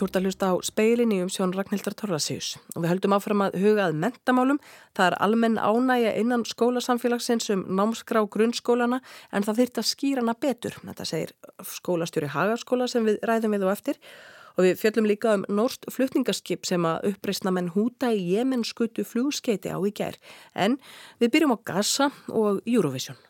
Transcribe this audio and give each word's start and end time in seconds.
Þú 0.00 0.06
ert 0.06 0.16
að 0.16 0.26
hlusta 0.30 0.48
á 0.48 0.54
speilin 0.64 1.10
í 1.12 1.18
umsjón 1.20 1.50
Ragnhildar 1.52 1.92
Torrasíus 1.92 2.54
og 2.72 2.80
við 2.80 2.88
höldum 2.94 3.12
áfram 3.12 3.42
að 3.44 3.58
huga 3.60 3.90
að 3.90 3.98
mentamálum. 4.00 4.60
Það 4.96 5.10
er 5.10 5.16
almenn 5.26 5.58
ánægja 5.60 6.14
innan 6.22 6.46
skólasamfélagsins 6.48 7.50
um 7.52 7.66
námskrá 7.76 8.22
grunnskólana 8.24 9.02
en 9.28 9.44
það 9.44 9.60
þýrt 9.60 9.82
að 9.82 9.88
skýra 9.90 10.24
hana 10.24 10.36
betur. 10.40 10.80
Þetta 10.80 11.08
segir 11.10 11.36
skólastjóri 11.68 12.32
Hagaskóla 12.32 12.88
sem 12.88 13.04
við 13.12 13.20
ræðum 13.28 13.58
við 13.58 13.68
og 13.68 13.76
eftir 13.76 14.00
og 14.56 14.64
við 14.64 14.80
fjöllum 14.80 15.12
líka 15.12 15.36
um 15.36 15.44
Norst 15.52 15.84
flutningaskip 15.92 16.64
sem 16.64 16.88
að 16.88 17.12
uppreysna 17.12 17.52
menn 17.52 17.68
húta 17.76 18.08
í 18.08 18.24
jemenskutu 18.38 19.04
flugskeiti 19.04 19.68
á 19.68 19.76
í 19.84 19.92
gær. 19.92 20.16
En 20.56 20.80
við 21.20 21.36
byrjum 21.36 21.58
á 21.60 21.64
Gaza 21.74 22.08
og 22.32 22.64
Eurovision. 22.64 23.20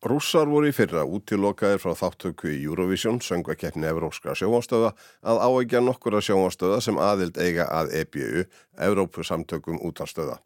Rússar 0.00 0.48
voru 0.48 0.70
í 0.70 0.72
fyrra 0.72 1.02
útilokaðir 1.04 1.80
frá 1.82 1.92
þáttöku 1.92 2.48
í 2.48 2.62
Eurovision, 2.64 3.18
söngvakeppni 3.20 3.84
Evrópska 3.84 4.32
sjónvástöða, 4.32 4.94
að 5.20 5.40
áækja 5.44 5.82
nokkura 5.84 6.22
sjónvástöða 6.24 6.78
sem 6.80 6.96
aðild 6.96 7.36
eiga 7.36 7.66
að 7.68 7.92
EBU, 7.98 8.46
Evrópu 8.80 9.26
samtökum 9.28 9.76
útarstöða. 9.84 10.38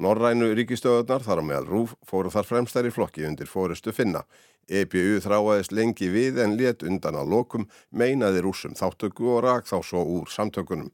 Norrænu 0.00 0.54
ríkistöðunar 0.56 1.20
þar 1.26 1.44
á 1.44 1.48
meðal 1.50 1.68
Rúf 1.68 1.92
fóru 2.08 2.32
þar 2.32 2.48
fremstæri 2.48 2.94
flokki 2.94 3.28
undir 3.28 3.52
fórustu 3.52 3.92
finna. 3.92 4.24
EBU 4.72 5.20
þráaðist 5.20 5.76
lengi 5.76 6.08
við 6.08 6.40
en 6.40 6.56
let 6.56 6.80
undan 6.80 7.20
að 7.20 7.36
lokum, 7.36 7.68
meinaði 7.92 8.40
rúsum 8.46 8.72
þáttöku 8.72 9.28
og 9.34 9.44
rak 9.44 9.68
þá 9.68 9.82
svo 9.84 10.06
úr 10.08 10.32
samtökunum. 10.32 10.88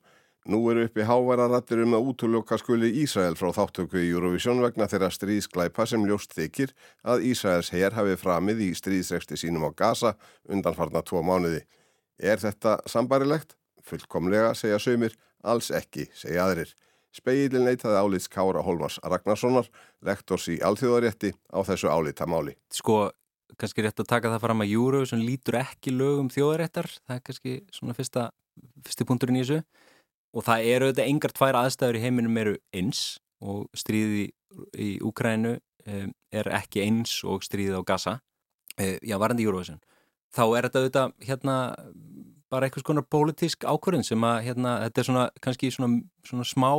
Nú 0.47 0.61
eru 0.71 0.85
uppi 0.87 1.03
háværarattir 1.05 1.83
um 1.83 1.97
að 1.99 2.07
útloka 2.13 2.57
skuli 2.61 2.89
Ísrael 3.03 3.35
frá 3.37 3.51
þáttöku 3.53 3.99
í 4.01 4.11
Eurovision 4.13 4.63
vegna 4.63 4.87
þeirra 4.89 5.11
stríðsklæpa 5.13 5.85
sem 5.89 6.05
ljóst 6.07 6.33
þykir 6.37 6.71
að 7.03 7.25
Ísraels 7.33 7.73
herr 7.75 7.97
hafi 7.97 8.15
framið 8.17 8.63
í 8.65 8.69
stríðsreksti 8.79 9.37
sínum 9.37 9.67
á 9.67 9.71
Gaza 9.77 10.15
undanfarnar 10.49 11.05
tvo 11.05 11.21
mánuði. 11.27 11.65
Er 12.17 12.41
þetta 12.41 12.79
sambarilegt? 12.89 13.57
Fullkomlega, 13.85 14.55
segja 14.55 14.79
sömur, 14.81 15.13
alls 15.43 15.73
ekki, 15.75 16.07
segja 16.17 16.47
aðrir. 16.47 16.73
Speilin 17.13 17.65
leitaði 17.65 17.99
álits 17.99 18.29
Kára 18.31 18.63
Holmars 18.63 18.99
Ragnarssonar, 19.03 19.69
lektors 20.05 20.49
í 20.53 20.59
Alþjóðarétti 20.65 21.33
á 21.53 21.59
þessu 21.67 21.91
álita 21.93 22.29
máli. 22.29 22.55
Sko, 22.73 23.11
kannski 23.59 23.85
rétt 23.85 24.01
að 24.01 24.11
taka 24.13 24.33
það 24.33 24.45
fram 24.45 24.65
að 24.65 24.73
Eurovision 24.77 25.25
lítur 25.25 25.61
ekki 25.61 25.93
lögum 25.93 26.33
þjóðaréttar, 26.33 26.89
það 27.05 27.17
er 27.17 27.25
kannski 27.29 27.55
svona 27.75 27.97
fyrsta, 27.97 28.29
fyrsti 28.87 29.09
punkturinn 29.09 29.41
í 29.41 29.45
þessu 29.45 29.63
og 30.35 30.45
það 30.47 30.71
eru 30.73 30.89
auðvitað 30.89 31.11
engar 31.13 31.35
tvær 31.37 31.59
aðstæður 31.63 31.99
í 31.99 32.03
heiminum 32.05 32.41
eru 32.41 32.57
eins 32.77 33.03
og 33.41 33.67
stríði 33.77 34.29
í 34.79 34.91
Úkrænu 35.05 35.57
um, 35.59 36.15
er 36.35 36.51
ekki 36.59 36.83
eins 36.85 37.19
og 37.25 37.45
stríði 37.47 37.79
á 37.79 37.83
Gaza. 37.87 38.19
Uh, 38.79 38.97
já, 39.03 39.17
varandi 39.21 39.47
Eurovision. 39.47 39.81
Þá 40.35 40.45
er 40.47 40.69
þetta 40.69 40.83
auðvitað 40.83 41.15
hérna 41.29 41.57
bara 42.53 42.69
eitthvað 42.69 42.87
svona 42.87 43.05
pólitísk 43.05 43.65
ákvörðin 43.69 44.07
sem 44.07 44.25
að 44.25 44.41
hérna, 44.47 44.79
þetta 44.87 45.01
er 45.01 45.09
svona 45.09 45.25
kannski 45.45 45.71
svona, 45.73 46.01
svona 46.27 46.47
smá 46.49 46.73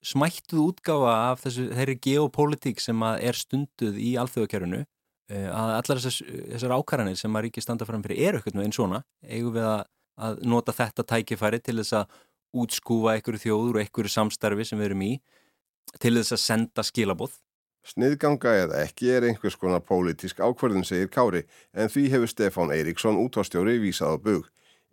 smættuð 0.00 0.62
útgáfa 0.64 1.12
af 1.30 1.42
þessu, 1.44 1.66
þeirri 1.76 1.96
geopolítík 2.06 2.80
sem 2.80 3.02
að 3.04 3.26
er 3.28 3.36
stunduð 3.36 3.98
í 4.00 4.14
alþjóðakjörunu 4.20 4.80
uh, 4.80 5.48
að 5.52 5.72
allar 5.76 6.00
þessar, 6.00 6.36
þessar 6.54 6.76
ákvarðanir 6.78 7.20
sem 7.20 7.36
að 7.36 7.46
ríki 7.46 7.64
standa 7.64 7.88
fram 7.88 8.04
fyrir 8.04 8.30
eru 8.30 8.40
eitthvað 8.40 8.64
eins 8.64 8.80
svona. 8.80 9.02
Eigum 9.28 9.56
við 9.56 9.68
að, 9.68 9.82
að 10.28 10.42
nota 10.48 10.76
þetta 10.76 11.06
tækifæri 11.12 11.60
til 11.64 11.76
þess 11.82 11.98
að 12.00 12.20
útskúfa 12.52 13.16
einhverju 13.16 13.44
þjóður 13.44 13.78
og 13.78 13.84
einhverju 13.84 14.14
samstarfi 14.14 14.66
sem 14.66 14.80
við 14.80 14.90
erum 14.90 15.06
í 15.06 15.12
til 15.98 16.16
þess 16.18 16.36
að 16.36 16.44
senda 16.44 16.84
skilaboð. 16.86 17.34
Sniðganga 17.86 18.52
eða 18.66 18.80
ekki 18.84 19.08
er 19.14 19.24
einhvers 19.24 19.56
konar 19.56 19.80
pólitísk 19.80 20.40
ákverðin, 20.44 20.84
segir 20.84 21.08
Kári, 21.12 21.46
en 21.72 21.88
því 21.88 22.08
hefur 22.12 22.30
Stefán 22.30 22.72
Eiríksson 22.74 23.20
útvástjóri 23.22 23.78
vísað 23.80 24.16
á 24.16 24.16
bug. 24.20 24.50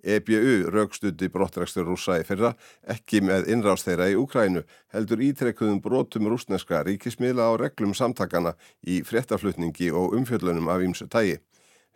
EBU 0.07 0.69
raukstuði 0.71 1.27
brottrækstur 1.33 1.87
rúsa 1.89 2.19
í 2.21 2.25
fyrra, 2.25 2.53
ekki 2.87 3.19
með 3.25 3.49
innrást 3.51 3.89
þeirra 3.89 4.07
í 4.13 4.15
Úkrænu, 4.15 4.63
heldur 4.93 5.23
ítrekkuðum 5.25 5.81
brotum 5.83 6.29
rúsneska 6.31 6.83
ríkismiðla 6.87 7.49
á 7.49 7.53
reglum 7.59 7.95
samtakana 7.97 8.53
í 8.85 9.01
fréttaflutningi 9.03 9.89
og 9.91 10.15
umfjöllunum 10.15 10.69
af 10.71 10.85
ímsu 10.85 11.09
tægi. 11.11 11.41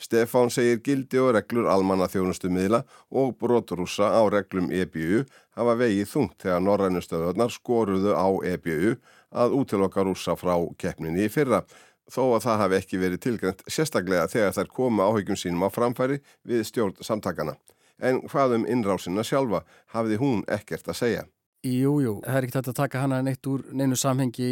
Stefán 0.02 0.50
segir 0.50 0.82
gildi 0.82 1.20
og 1.22 1.36
reglur 1.36 1.70
almanna 1.70 2.08
þjónustu 2.10 2.50
miðla 2.50 2.82
og 3.14 3.36
broturúsa 3.38 4.10
á 4.10 4.22
reglum 4.34 4.72
EBU 4.74 5.24
hafa 5.58 5.76
vegið 5.78 6.10
þungt 6.10 6.38
þegar 6.42 6.64
norrænustöðunar 6.66 7.54
skoruðu 7.54 8.16
á 8.18 8.28
EBU 8.54 8.96
að 9.32 9.56
útiloka 9.60 10.04
rúsa 10.04 10.36
frá 10.36 10.56
keppninni 10.82 11.28
í 11.28 11.32
fyrra 11.32 11.62
þó 12.12 12.24
að 12.36 12.48
það 12.48 12.64
hafi 12.64 12.80
ekki 12.80 13.02
verið 13.02 13.22
tilgjönd 13.26 13.62
sérstaklega 13.68 14.32
þegar 14.32 14.58
þær 14.58 14.72
koma 14.80 15.08
áhyggjum 15.12 15.40
sínum 15.40 15.68
á 15.68 15.70
framfæri 15.72 16.18
við 16.48 16.66
stjórn 16.68 16.98
samtakana. 17.06 17.56
En 18.02 18.24
hvað 18.26 18.58
um 18.58 18.66
innrásina 18.66 19.24
sjálfa 19.24 19.62
hafði 19.94 20.18
hún 20.18 20.44
ekkert 20.50 20.90
að 20.90 21.00
segja? 21.04 21.24
Jú, 21.62 22.00
jú, 22.02 22.16
það 22.26 22.38
er 22.40 22.46
ekkert 22.48 22.72
að 22.72 22.78
taka 22.80 23.02
hana 23.04 23.22
neitt 23.22 23.46
úr 23.46 23.68
neinu 23.70 23.94
samhengi 23.94 24.48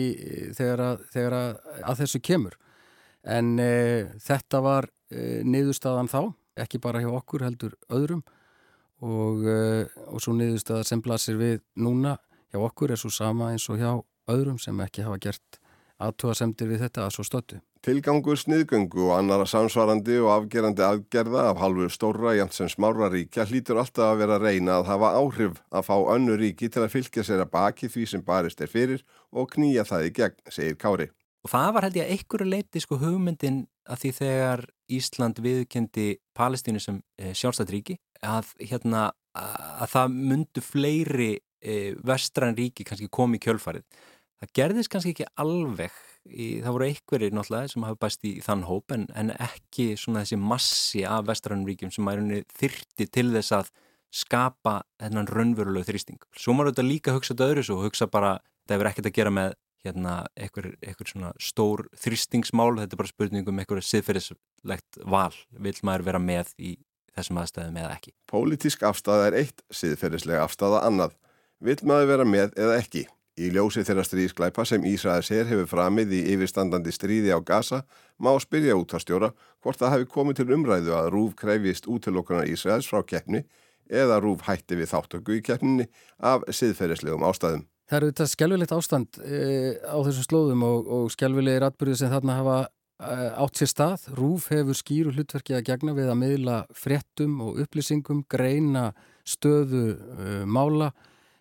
þegar 0.54 0.84
að, 0.86 1.06
þegar 1.10 1.36
að, 1.40 1.56
að 1.82 2.02
þessu 2.04 2.22
kemur. 2.22 2.58
En 3.24 3.58
e, 3.60 4.08
þetta 4.24 4.62
var 4.64 4.90
e, 5.12 5.42
niðurstaðan 5.44 6.12
þá, 6.12 6.22
ekki 6.60 6.80
bara 6.84 7.02
hjá 7.04 7.10
okkur 7.12 7.44
heldur 7.48 7.76
öðrum 7.92 8.24
og, 9.04 9.44
e, 9.44 9.88
og 10.08 10.24
svo 10.24 10.36
niðurstaða 10.38 10.88
sem 10.88 11.02
blasir 11.04 11.40
við 11.40 11.60
núna 11.80 12.18
hjá 12.52 12.62
okkur 12.64 12.94
er 12.94 13.02
svo 13.02 13.12
sama 13.14 13.52
eins 13.54 13.68
og 13.70 13.80
hjá 13.82 13.92
öðrum 14.30 14.60
sem 14.62 14.80
ekki 14.86 15.04
hafa 15.08 15.20
gert 15.22 15.60
aðtúa 16.00 16.36
semtir 16.38 16.70
við 16.70 16.86
þetta 16.86 17.06
að 17.06 17.16
svo 17.18 17.26
stöttu. 17.28 17.60
Tilgangur 17.84 18.36
sniðgöngu 18.40 19.06
og 19.08 19.14
annara 19.16 19.46
samsvarandi 19.48 20.18
og 20.20 20.34
afgerandi 20.34 20.84
aðgerða 20.84 21.46
af 21.52 21.62
halvu 21.62 21.88
stóra 21.92 22.34
Jansens 22.36 22.76
Mára 22.80 23.08
ríkja 23.12 23.46
hlýtur 23.48 23.80
alltaf 23.80 24.14
að 24.14 24.20
vera 24.24 24.36
að 24.36 24.48
reyna 24.48 24.80
að 24.80 24.90
hafa 24.92 25.14
áhrif 25.20 25.62
að 25.72 25.88
fá 25.88 25.96
önnu 26.16 26.36
ríki 26.40 26.68
til 26.72 26.84
að 26.84 26.92
fylgja 26.98 27.24
sér 27.28 27.46
að 27.46 27.54
baki 27.56 27.92
því 27.92 28.10
sem 28.12 28.26
barist 28.26 28.60
er 28.64 28.72
fyrir 28.72 29.06
og 29.32 29.48
knýja 29.56 29.88
það 29.88 30.10
í 30.10 30.14
gegn, 30.20 30.44
segir 30.52 30.80
Kári. 30.80 31.08
Og 31.46 31.52
það 31.54 31.70
var 31.76 31.88
held 31.88 31.98
ég 32.00 32.06
að 32.06 32.14
einhverju 32.16 32.50
leiti 32.50 32.82
sko 32.84 32.98
hugmyndin 33.00 33.62
að 33.90 34.04
því 34.04 34.12
þegar 34.18 34.66
Ísland 35.00 35.40
viðkendi 35.44 36.08
Palestínu 36.36 36.82
sem 36.84 37.00
e, 37.16 37.32
sjálfstætt 37.38 37.72
ríki 37.74 37.96
að, 38.26 38.52
hérna, 38.60 39.10
að 39.38 39.94
það 39.94 40.18
myndu 40.18 40.64
fleiri 40.66 41.32
e, 41.38 41.96
vestran 42.06 42.58
ríki 42.58 42.86
kannski 42.88 43.08
komið 43.14 43.40
í 43.40 43.44
kjölfarið. 43.48 43.86
Það 44.40 44.54
gerðist 44.60 44.92
kannski 44.92 45.14
ekki 45.16 45.28
alveg, 45.40 45.96
í, 46.28 46.48
það 46.64 46.76
voru 46.76 46.88
einhverjir 46.90 47.36
náttúrulega 47.36 47.72
sem 47.74 47.88
hafa 47.88 48.02
bæst 48.04 48.28
í 48.28 48.34
þann 48.44 48.66
hóp 48.68 48.96
en, 48.96 49.08
en 49.20 49.32
ekki 49.36 49.94
svona 50.00 50.26
þessi 50.26 50.40
massi 50.40 51.06
af 51.08 51.26
vestranum 51.28 51.68
ríkjum 51.68 51.92
sem 51.96 52.12
er 52.12 52.24
þyrti 52.60 53.08
til 53.08 53.28
þess 53.36 53.56
að 53.62 53.72
skapa 54.16 54.80
þennan 55.00 55.30
raunverulegu 55.30 55.88
þrýsting. 55.88 56.22
Svo 56.36 56.56
maður 56.56 56.72
auðvitað 56.72 56.90
líka 56.90 57.16
hugsa 57.16 57.36
þetta 57.36 57.50
öðru 57.52 57.66
svo, 57.68 57.82
hugsa 57.84 58.08
bara, 58.12 58.38
það 58.66 58.76
hefur 58.76 58.92
ekkert 58.92 59.10
að 59.12 59.18
gera 59.20 59.34
með 59.36 59.58
hérna 59.86 60.16
einhver, 60.36 60.74
einhver 60.84 61.10
svona 61.10 61.32
stór 61.42 61.86
þrýstingsmál, 62.00 62.76
þetta 62.82 62.98
er 62.98 63.02
bara 63.02 63.12
spurningum 63.14 63.62
einhverju 63.62 63.86
siðferðislegt 63.88 65.02
val 65.06 65.34
vil 65.52 65.76
maður 65.88 66.08
vera 66.10 66.24
með 66.24 66.54
í 66.58 66.76
þessum 67.16 67.40
aðstæðum 67.42 67.80
eða 67.84 67.94
ekki. 67.96 68.14
Pólitísk 68.30 68.84
afstæða 68.88 69.30
er 69.30 69.40
eitt 69.44 69.64
siðferðislega 69.74 70.44
afstæða 70.46 70.84
annað 70.88 71.16
vil 71.64 71.80
maður 71.88 72.12
vera 72.14 72.28
með 72.28 72.54
eða 72.60 72.78
ekki 72.80 73.06
í 73.40 73.50
ljósi 73.56 73.86
þeirra 73.88 74.04
stríðsklæpa 74.04 74.66
sem 74.68 74.86
Ísraðis 74.88 75.32
her 75.32 75.48
hefur 75.48 75.70
framið 75.72 76.14
í 76.18 76.20
yfirstandandi 76.34 76.92
stríði 76.92 77.32
á 77.32 77.40
Gaza 77.40 77.82
má 78.20 78.34
spyrja 78.42 78.76
út 78.80 78.94
að 78.96 79.06
stjóra 79.06 79.32
hvort 79.64 79.80
það 79.80 79.96
hefur 79.96 80.12
komið 80.16 80.42
til 80.42 80.56
umræðu 80.58 80.96
að 80.98 81.10
Rúf 81.16 81.36
krefist 81.40 81.88
útilokkunar 81.88 82.50
Ísraðis 82.52 82.90
frá 82.92 83.04
keppni 83.08 83.46
eða 83.90 84.20
Rúf 84.24 84.44
hætti 84.48 84.78
við 84.80 84.92
þáttöku 84.92 85.40
í 85.40 85.44
keppninni 85.46 85.88
af 86.20 86.44
siðferðislegum 86.52 87.24
ástæðum. 87.30 87.64
Það 87.90 87.98
eru 87.98 88.10
þetta 88.12 88.26
skjálfilegt 88.30 88.74
ástand 88.76 89.18
e, 89.26 89.38
á 89.82 89.98
þessum 90.06 90.26
slóðum 90.28 90.66
og, 90.68 90.90
og 90.94 91.08
skjálfilegir 91.10 91.64
atbyrðið 91.66 91.98
sem 92.04 92.12
þarna 92.12 92.36
hafa 92.38 92.58
e, 92.62 93.16
átt 93.42 93.58
sér 93.58 93.72
stað. 93.72 94.04
Rúf 94.20 94.50
hefur 94.54 94.78
skýru 94.78 95.14
hlutverki 95.16 95.56
að 95.58 95.66
gegna 95.72 95.96
við 95.98 96.12
að 96.14 96.20
miðla 96.22 96.60
fréttum 96.78 97.40
og 97.48 97.58
upplýsingum, 97.66 98.22
greina 98.30 98.92
stöðu 99.26 99.84
e, 99.96 100.38
mála, 100.46 100.94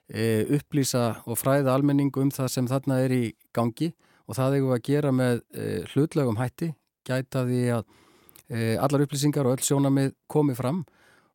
upplýsa 0.09 1.19
og 1.29 1.37
fræða 1.37 1.75
almenning 1.77 2.15
um 2.17 2.31
það 2.33 2.47
sem 2.55 2.69
þarna 2.71 3.03
er 3.05 3.13
í 3.13 3.25
gangi. 3.53 3.91
Og 4.25 4.39
það 4.39 4.55
hefur 4.57 4.77
að 4.79 4.87
gera 4.87 5.11
með 5.13 5.43
hlutlegum 5.93 6.39
hætti, 6.41 6.71
gæta 7.05 7.43
því 7.45 7.59
að 7.77 7.91
allar 8.81 9.05
upplýsingar 9.05 9.45
og 9.45 9.59
öll 9.59 9.67
sjónamið 9.69 10.15
komi 10.33 10.57
fram. 10.57 10.87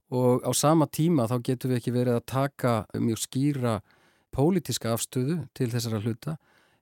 Og 0.10 0.42
á 0.42 0.50
sama 0.58 0.90
tíma 0.90 1.30
þá 1.30 1.38
getur 1.46 1.70
við 1.70 1.84
ekki 1.84 1.94
verið 1.94 2.18
að 2.18 2.26
taka 2.34 2.74
mjög 2.98 3.22
skýra 3.28 3.76
pólitiska 4.34 4.94
afstöðu 4.94 5.44
til 5.58 5.70
þessara 5.72 6.02
hluta. 6.04 6.38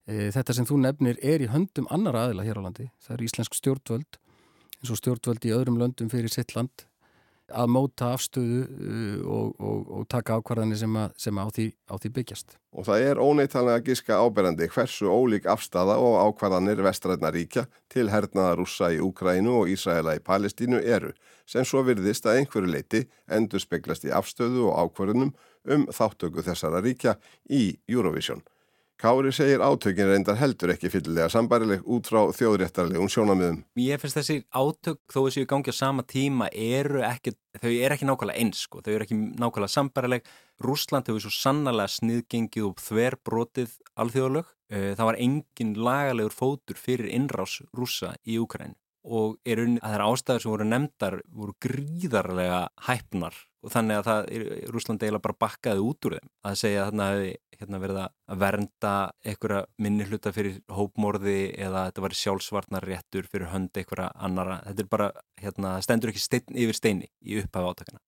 E, 0.07 0.31
þetta 0.33 0.55
sem 0.57 0.67
þú 0.67 0.79
nefnir 0.85 1.19
er 1.21 1.43
í 1.43 1.49
höndum 1.51 1.89
annar 1.93 2.17
aðila 2.17 2.45
hér 2.47 2.61
á 2.63 2.65
landi. 2.65 2.89
Það 3.03 3.15
er 3.17 3.25
íslensk 3.27 3.57
stjórnvöld 3.59 4.21
eins 4.81 4.93
og 4.93 4.97
stjórnvöld 4.97 5.45
í 5.45 5.53
öðrum 5.53 5.77
löndum 5.77 6.09
fyrir 6.09 6.31
sitt 6.33 6.55
land 6.57 6.87
að 7.53 7.71
móta 7.75 8.11
afstöðu 8.15 8.61
uh, 8.65 9.17
og, 9.25 9.53
og, 9.59 9.91
og 9.97 10.07
taka 10.11 10.37
ákvarðanir 10.39 10.79
sem, 10.81 10.97
að, 10.97 11.13
sem 11.21 11.41
á, 11.41 11.45
því, 11.51 11.67
á 11.91 11.95
því 12.01 12.11
byggjast. 12.17 12.55
Og 12.71 12.87
það 12.87 13.05
er 13.09 13.21
óneittanlega 13.21 13.83
gíska 13.89 14.19
áberandi 14.21 14.69
hversu 14.71 15.11
ólík 15.11 15.49
afstafa 15.51 15.97
og 15.99 16.17
ákvarðanir 16.29 16.83
vestræðna 16.85 17.33
ríkja 17.35 17.65
til 17.91 18.07
hernaða 18.13 18.55
rúsa 18.61 18.91
í 18.95 19.01
Úkrænu 19.03 19.57
og 19.63 19.73
Ísraela 19.73 20.15
í 20.15 20.23
Palestínu 20.23 20.79
eru 20.79 21.11
sem 21.49 21.67
svo 21.67 21.83
virðist 21.87 22.25
að 22.25 22.41
einhverju 22.41 22.71
leiti 22.71 23.03
endur 23.27 23.63
speglast 23.63 24.07
í 24.07 24.13
afstöðu 24.15 24.69
og 24.69 24.79
ákvarðunum 24.85 25.35
um 25.67 25.85
þáttöku 25.91 26.45
þessara 26.45 26.81
ríkja 26.85 27.17
í 27.49 27.75
Eurovision. 27.91 28.41
Kári 29.01 29.31
segir 29.33 29.63
átökin 29.65 30.05
reyndar 30.05 30.35
heldur 30.37 30.69
ekki 30.75 30.89
fyllilega 30.93 31.25
sambarileg 31.33 31.87
út 31.89 32.05
frá 32.05 32.19
þjóðréttarlegum 32.37 33.09
sjónamiðum. 33.09 33.55
Ég 33.81 33.97
finnst 33.97 34.19
þessi 34.19 34.35
átök 34.53 34.99
þó 35.09 35.23
þessi 35.23 35.41
við 35.41 35.47
gangi 35.49 35.73
á 35.73 35.75
sama 35.79 36.05
tíma 36.05 36.51
eru 36.53 37.01
ekki, 37.07 37.33
þau 37.57 37.71
eru 37.71 37.97
ekki 37.97 38.09
nákvæmlega 38.11 38.43
eins 38.43 38.61
sko, 38.67 38.83
þau 38.85 38.91
eru 38.93 39.07
ekki 39.07 39.17
nákvæmlega 39.17 39.73
sambarileg. 39.73 40.29
Rúsland 40.61 41.09
hefur 41.09 41.25
svo 41.25 41.33
sannlega 41.33 41.89
sniðgengið 41.95 42.67
og 42.69 42.85
þverbrotið 42.85 43.73
alþjóðalög. 44.05 44.53
Eh, 44.69 44.91
það 44.93 45.09
var 45.09 45.21
engin 45.25 45.73
lagalegur 45.89 46.37
fótur 46.37 46.77
fyrir 46.77 47.09
innrás 47.09 47.57
rúsa 47.73 48.13
í 48.21 48.37
Ukræn 48.37 48.77
og 49.01 49.39
er 49.49 49.63
unni 49.63 49.81
að 49.81 49.95
það 49.95 49.97
er 49.97 50.05
ástæður 50.05 50.43
sem 50.43 50.53
voru 50.53 50.67
nefndar 50.69 51.23
voru 51.33 51.57
gríðarlega 51.65 52.67
hæpnar 52.85 53.47
og 53.61 53.73
þannig 53.73 53.99
að 53.99 54.07
það 54.09 54.29
er 54.35 54.45
Rúsland 54.73 55.03
eiginlega 55.03 55.25
bara 55.27 55.41
bakkaði 55.45 55.85
út 55.85 56.07
úr 56.07 56.17
þeim. 56.17 56.29
Að 56.49 56.59
segja 56.61 56.81
að 56.81 56.91
þarna 56.91 57.09
hefði 57.11 57.31
hérna, 57.61 57.81
verið 57.81 57.99
að 58.01 58.39
vernda 58.41 58.93
einhverja 59.25 59.65
minni 59.85 60.07
hluta 60.09 60.33
fyrir 60.35 60.61
hópmorði 60.71 61.39
eða 61.61 61.87
þetta 61.89 62.05
var 62.05 62.15
sjálfsvarnar 62.21 62.87
réttur 62.89 63.27
fyrir 63.29 63.51
hönd 63.51 63.77
einhverja 63.77 64.09
annara 64.17 64.61
þetta 64.67 64.85
er 64.85 64.89
bara, 64.95 65.09
hérna, 65.41 65.75
stendur 65.85 66.13
ekki 66.13 66.23
stein, 66.23 66.47
yfir 66.55 66.77
steini 66.77 67.11
í 67.21 67.41
upphafa 67.41 67.75
átakana 67.75 68.01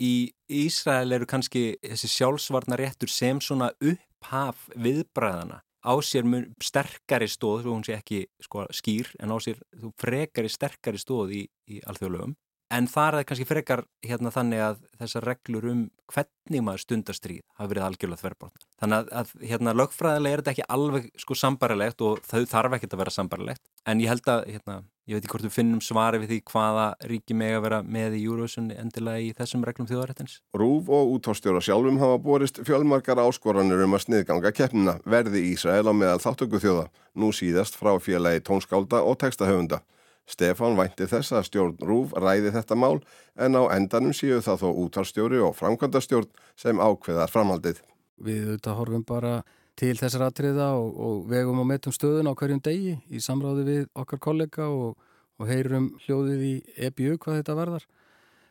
Í 0.00 0.32
Ísrael 0.62 1.12
eru 1.12 1.26
kannski 1.28 1.74
þessi 1.84 2.08
sjálfsvarnar 2.08 2.80
réttur 2.80 3.10
sem 3.12 3.40
svona 3.44 3.68
upphaf 3.84 4.68
viðbræðana 4.72 5.60
á 5.80 5.92
sér 6.04 6.24
sterkari 6.62 7.28
stóð, 7.28 7.66
hún 7.68 7.84
sé 7.84 7.96
ekki 7.96 8.22
sko, 8.44 8.66
skýr, 8.72 9.10
en 9.20 9.32
á 9.32 9.36
sér 9.40 9.60
frekari 10.00 10.48
sterkari 10.52 11.00
stóð 11.00 11.34
í, 11.36 11.42
í 11.68 11.80
alþjóðlögum 11.88 12.36
En 12.70 12.86
þar 12.86 13.08
er 13.08 13.18
það 13.18 13.26
kannski 13.26 13.46
frekar 13.48 13.80
hérna 14.06 14.30
þannig 14.30 14.60
að 14.62 14.82
þessar 15.00 15.24
reglur 15.26 15.64
um 15.72 15.80
hvernig 16.10 16.62
maður 16.62 16.82
stundastrýð 16.84 17.42
hafa 17.58 17.70
verið 17.72 17.86
algjörlega 17.86 18.20
þverbrotna. 18.20 18.62
Þannig 18.78 19.00
að, 19.00 19.10
að 19.20 19.48
hérna 19.50 19.74
lögfræðilega 19.80 20.36
er 20.36 20.42
þetta 20.42 20.52
ekki 20.54 20.66
alveg 20.76 21.08
sko 21.18 21.36
sambarilegt 21.38 22.04
og 22.06 22.22
þau 22.30 22.46
þarf 22.52 22.76
ekki 22.78 22.90
að 22.92 23.02
vera 23.02 23.14
sambarilegt. 23.14 23.62
En 23.90 24.02
ég 24.02 24.12
held 24.12 24.30
að, 24.30 24.46
hérna, 24.54 24.76
ég 25.10 25.18
veit 25.18 25.24
ekki 25.24 25.34
hvort 25.34 25.48
við 25.48 25.54
finnum 25.56 25.82
svari 25.82 26.22
við 26.22 26.34
því 26.34 26.40
hvaða 26.52 26.86
ríki 27.10 27.38
meg 27.42 27.58
að 27.58 27.66
vera 27.66 27.82
með 27.98 28.18
í 28.20 28.24
Júruvísun 28.28 28.72
endilega 28.76 29.26
í 29.26 29.30
þessum 29.38 29.66
reglum 29.66 29.90
þjóðaréttins. 29.90 30.38
Rúf 30.54 30.90
og 30.94 31.14
útástjóra 31.16 31.62
sjálfum 31.64 31.98
hafa 32.02 32.22
borist 32.22 32.62
fjölmarkar 32.62 33.22
áskoranir 33.24 33.82
um 33.82 33.98
að 33.98 34.06
sniðganga 34.06 34.54
keppnina 34.54 35.00
verði 35.02 35.48
Ísrael 35.50 35.90
á 35.90 35.94
meðal 35.94 36.20
þáttöku 36.22 36.62
þjóða, 36.62 36.90
nú 37.18 37.34
síðast 37.34 37.78
frá 37.80 37.96
félagi 37.98 38.44
tónskálda 38.46 39.02
og 39.02 39.18
textahöfunda. 39.24 39.82
Stefán 40.30 40.78
vænti 40.78 41.08
þess 41.10 41.34
að 41.34 41.46
stjórn 41.48 41.78
Rúf 41.86 42.14
ræði 42.14 42.52
þetta 42.54 42.78
mál 42.78 43.00
en 43.34 43.58
á 43.58 43.62
endanum 43.74 44.14
séu 44.16 44.40
það 44.44 44.64
þó 44.64 44.68
útarstjóri 44.84 45.40
og 45.42 45.56
framkvæmdastjórn 45.58 46.30
sem 46.58 46.80
ákveðar 46.80 47.32
framhaldið. 47.32 47.80
Við 48.20 48.46
auðvitað 48.46 48.78
horfum 48.78 49.06
bara 49.08 49.34
til 49.80 49.94
þessar 49.96 50.26
atriða 50.28 50.72
og, 50.76 50.90
og 51.00 51.22
vegum 51.30 51.62
og 51.62 51.68
metum 51.70 51.94
stöðun 51.94 52.28
á 52.28 52.36
hverjum 52.36 52.60
degi 52.62 52.98
í 53.08 53.22
samráði 53.22 53.64
við 53.68 53.86
okkar 53.96 54.20
kollega 54.22 54.68
og, 54.68 54.98
og 55.40 55.48
heyrum 55.48 55.94
hljóðið 56.04 56.44
í 56.44 56.54
EBU 56.88 57.16
hvað 57.16 57.40
þetta 57.40 57.56
varðar 57.58 57.86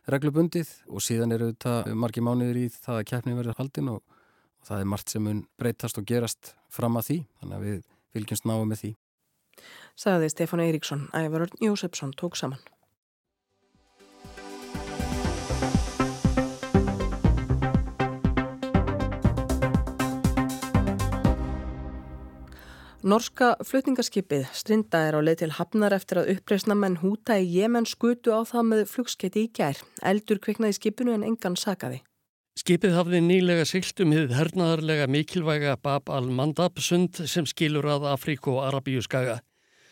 reglubundið 0.10 0.72
og 0.90 1.04
síðan 1.06 1.36
eru 1.36 1.52
þetta 1.52 1.98
margi 1.98 2.24
mánuður 2.26 2.64
í 2.64 2.66
það 2.74 3.02
að 3.02 3.08
keppni 3.12 3.36
verður 3.38 3.60
haldin 3.60 3.92
og, 3.94 4.02
og 4.60 4.72
það 4.72 4.82
er 4.82 4.90
margt 4.96 5.14
sem 5.14 5.26
mun 5.26 5.44
breytast 5.60 6.02
og 6.02 6.08
gerast 6.10 6.56
fram 6.74 6.98
að 6.98 7.12
því 7.12 7.20
þannig 7.42 7.60
að 7.60 7.68
við 7.68 7.86
fylgjumst 8.16 8.50
náum 8.50 8.66
með 8.72 8.84
því 8.84 8.92
sagði 10.00 10.34
Stefán 10.34 10.66
Eiríksson. 10.66 11.08
Ævarörn 11.14 11.58
Jósefsson 11.62 12.14
tók 12.18 12.36
saman. 12.36 12.60
Norska 23.00 23.54
flutningarskipið 23.64 24.50
Strinda 24.52 25.00
er 25.08 25.16
á 25.16 25.24
leið 25.24 25.38
til 25.40 25.54
hafnar 25.56 25.94
eftir 25.96 26.20
að 26.20 26.34
uppreysna 26.34 26.76
menn 26.76 26.98
húta 27.00 27.38
í 27.40 27.46
Jemen 27.48 27.88
skutu 27.88 28.36
á 28.36 28.44
það 28.44 28.66
með 28.74 28.82
flugskeiti 28.92 29.46
í 29.46 29.52
gær. 29.56 29.80
Eldur 30.04 30.42
kviknaði 30.44 30.76
skipinu 30.76 31.16
en 31.16 31.24
engan 31.24 31.56
sakaði. 31.56 32.02
Skipið 32.60 32.98
hafði 32.98 33.22
nýlega 33.24 33.64
silt 33.64 34.04
um 34.04 34.12
hið 34.12 34.34
hernaðarlega 34.36 35.08
mikilvæga 35.08 35.78
Bab 35.80 36.12
al-Mandab 36.12 36.82
sund 36.84 37.22
sem 37.24 37.48
skilur 37.48 37.88
að 37.88 38.10
Afríku 38.12 38.58
og 38.58 38.66
Arabíu 38.68 39.00
skaga. 39.06 39.40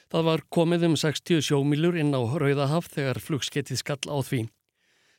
Það 0.08 0.28
var 0.30 0.44
komið 0.54 0.86
um 0.88 0.94
60 0.96 1.42
sjómilur 1.44 1.98
inn 2.00 2.16
á 2.16 2.22
Rauðahaf 2.24 2.88
þegar 2.94 3.20
flugskettið 3.20 3.82
skall 3.82 4.06
á 4.08 4.18
því. 4.24 4.46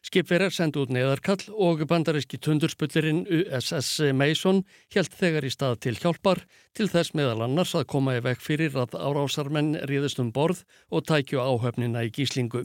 Skipverjar 0.09 0.55
sendu 0.55 0.85
út 0.87 0.93
neðarkall 0.95 1.43
og 1.53 1.83
bandaríski 1.91 2.39
tundurspöllirinn 2.41 3.27
USS 3.27 3.99
Mason 4.17 4.63
helt 4.95 5.13
þegar 5.13 5.45
í 5.45 5.51
stað 5.53 5.81
til 5.85 5.95
hjálpar 5.99 6.41
til 6.73 6.87
þess 6.89 7.13
meðal 7.19 7.43
annars 7.45 7.75
að 7.77 7.89
koma 7.93 8.17
í 8.17 8.23
vekk 8.25 8.41
fyrir 8.41 8.79
að 8.79 8.97
árásarmenn 8.97 9.75
ríðist 9.91 10.23
um 10.23 10.31
borð 10.33 10.63
og 10.89 11.05
tækju 11.11 11.43
áhöfnina 11.43 12.07
í 12.07 12.13
gíslingu. 12.15 12.65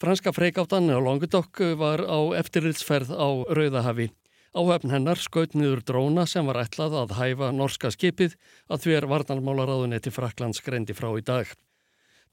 Franska 0.00 0.34
freikáttan 0.36 0.92
á 0.92 0.98
Longedokk 1.00 1.62
var 1.80 2.04
á 2.04 2.18
eftirriðsferð 2.42 3.14
á 3.16 3.28
Rauðahafi. 3.48 4.10
Áhefn 4.50 4.90
hennar 4.90 5.20
skaut 5.22 5.52
niður 5.54 5.84
dróna 5.86 6.24
sem 6.26 6.46
var 6.48 6.58
ætlað 6.64 6.96
að 6.98 7.12
hæfa 7.20 7.50
norska 7.54 7.92
skipið 7.94 8.32
að 8.66 8.80
því 8.82 8.94
er 8.98 9.04
varnarmálaráðuneti 9.12 10.10
Fraklands 10.10 10.58
greindi 10.66 10.96
frá 10.98 11.06
í 11.14 11.22
dag. 11.22 11.46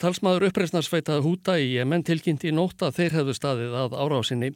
Talsmaður 0.02 0.48
uppreysnarsveitað 0.50 1.22
húta 1.26 1.60
í 1.62 1.76
Jemen 1.76 2.02
tilkynnti 2.06 2.50
í 2.50 2.56
nótt 2.58 2.82
að 2.82 2.98
þeir 2.98 3.18
hefðu 3.20 3.36
staðið 3.38 3.76
að 3.84 3.98
árásinni. 4.02 4.50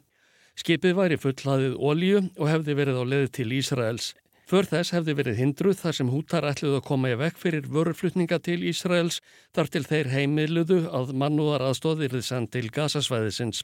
Skipið 0.58 0.96
væri 0.98 1.18
fullhlaðið 1.22 1.76
ólíu 1.78 2.22
og 2.34 2.50
hefði 2.50 2.76
verið 2.80 2.98
á 2.98 3.04
leið 3.12 3.28
til 3.38 3.46
Ísraels. 3.54 4.08
För 4.50 4.66
þess 4.66 4.92
hefði 4.96 5.14
verið 5.20 5.38
hindruð 5.38 5.78
þar 5.84 5.96
sem 5.98 6.10
hútar 6.10 6.46
ætluð 6.50 6.80
að 6.80 6.86
koma 6.88 7.12
í 7.12 7.18
vekk 7.20 7.38
fyrir 7.44 7.68
vöruflutninga 7.70 8.40
til 8.42 8.58
Ísraels 8.70 9.20
þar 9.54 9.70
til 9.70 9.84
þeir 9.86 10.10
heimiluðu 10.12 10.80
að 10.90 11.14
mannúðar 11.14 11.68
aðstóðir 11.70 12.18
þið 12.18 12.26
send 12.26 12.50
til 12.52 12.66
gasasvæðisins. 12.74 13.62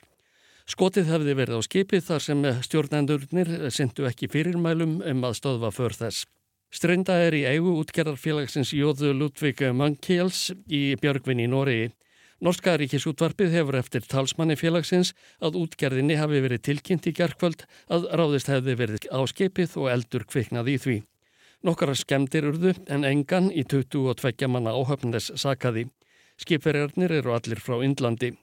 Skotið 0.69 1.07
hefði 1.09 1.35
verið 1.39 1.61
á 1.61 1.63
skipið 1.65 2.03
þar 2.05 2.21
sem 2.21 2.43
stjórnendurnir 2.67 3.51
syndu 3.73 4.05
ekki 4.05 4.29
fyrirmælum 4.29 4.99
um 5.01 5.23
að 5.25 5.39
stöðva 5.39 5.71
för 5.73 5.95
þess. 5.97 6.27
Strenda 6.69 7.15
er 7.25 7.33
í 7.33 7.47
eigu 7.49 7.73
útgerðarfélagsins 7.81 8.75
Jóðu 8.77 9.15
Ludvig 9.17 9.63
Mankels 9.73 10.51
í 10.69 10.93
Björgvin 11.01 11.41
í 11.41 11.47
Nóriði. 11.49 11.95
Norska 12.45 12.77
ríkisútvarpið 12.79 13.55
hefur 13.57 13.79
eftir 13.81 14.05
talsmanni 14.05 14.55
félagsins 14.61 15.15
að 15.41 15.57
útgerðinni 15.63 16.19
hafi 16.21 16.43
verið 16.45 16.61
tilkynnt 16.69 17.09
í 17.09 17.15
gerðkvöld 17.17 17.65
að 17.89 18.05
ráðist 18.21 18.51
hefði 18.53 18.75
verið 18.79 19.09
á 19.09 19.25
skipið 19.25 19.79
og 19.81 19.89
eldur 19.95 20.27
kviknað 20.29 20.69
í 20.69 20.77
því. 20.85 20.99
Nokkara 21.65 21.97
skemdir 21.99 22.47
urðu 22.53 22.75
en 22.93 23.09
engan 23.09 23.49
í 23.51 23.65
22 23.65 24.53
manna 24.53 24.77
áhöfndes 24.77 25.33
sakaði. 25.41 25.89
Skipverjarnir 26.39 27.17
eru 27.23 27.33
allir 27.35 27.59
frá 27.65 27.81
Indlandi. 27.83 28.37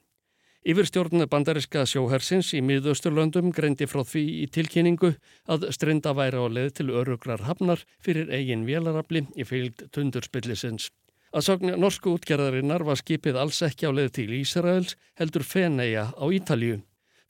Yfirstjórnuna 0.66 1.28
bandariska 1.30 1.84
sjóhersins 1.86 2.48
í 2.58 2.60
miðausturlöndum 2.66 3.52
greindi 3.54 3.86
frá 3.86 4.00
því 4.02 4.22
í 4.40 4.46
tilkynningu 4.50 5.12
að 5.46 5.68
strinda 5.76 6.10
væri 6.18 6.40
á 6.42 6.46
leið 6.50 6.72
til 6.80 6.86
örugrar 6.90 7.44
hafnar 7.46 7.84
fyrir 8.02 8.32
eigin 8.34 8.64
vélarafli 8.66 9.22
í 9.38 9.46
fylgd 9.46 9.84
tundurspillisins. 9.94 10.88
Að 11.30 11.46
sogna 11.46 11.78
norsku 11.78 12.16
útgerðarinnar 12.16 12.82
var 12.82 12.98
skipið 12.98 13.38
alls 13.38 13.62
ekki 13.62 13.86
á 13.86 13.94
leið 13.94 14.10
til 14.18 14.26
Ísraels 14.40 14.98
heldur 15.14 15.46
Feneja 15.46 16.08
á 16.18 16.24
Ítalju. 16.34 16.80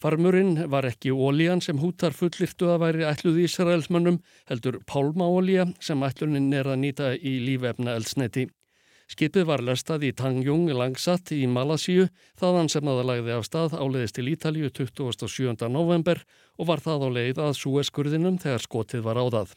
Farmurinn 0.01 0.71
var 0.73 0.89
ekki 0.89 1.13
ólíjan 1.13 1.61
sem 1.61 1.77
hútar 1.77 2.17
fullirtu 2.17 2.73
að 2.73 2.87
væri 2.87 3.09
ætluð 3.11 3.43
Ísraelsmönnum 3.45 4.23
heldur 4.49 4.81
pálmaólíja 4.89 5.69
sem 5.77 6.09
ætluninn 6.09 6.57
er 6.57 6.73
að 6.73 6.81
nýta 6.87 7.13
í 7.21 7.37
lífefna 7.45 8.01
eldsneti. 8.01 8.49
Skipið 9.07 9.45
var 9.47 9.63
lestað 9.63 10.09
í 10.09 10.15
Tangjung 10.19 10.67
langsat 10.75 11.31
í 11.31 11.45
Malasíu 11.47 12.09
þaðan 12.41 12.71
sem 12.73 12.89
það 12.89 13.05
lagði 13.11 13.37
af 13.37 13.45
stað 13.47 13.77
áleiðist 13.79 14.17
til 14.19 14.27
Ítalju 14.33 14.71
27. 14.75 15.69
november 15.71 16.25
og 16.59 16.67
var 16.73 16.83
það 16.83 17.07
á 17.07 17.09
leið 17.19 17.45
að 17.45 17.55
Súeskurðinum 17.61 18.41
þegar 18.43 18.67
skotið 18.67 19.07
var 19.07 19.21
áðað. 19.23 19.55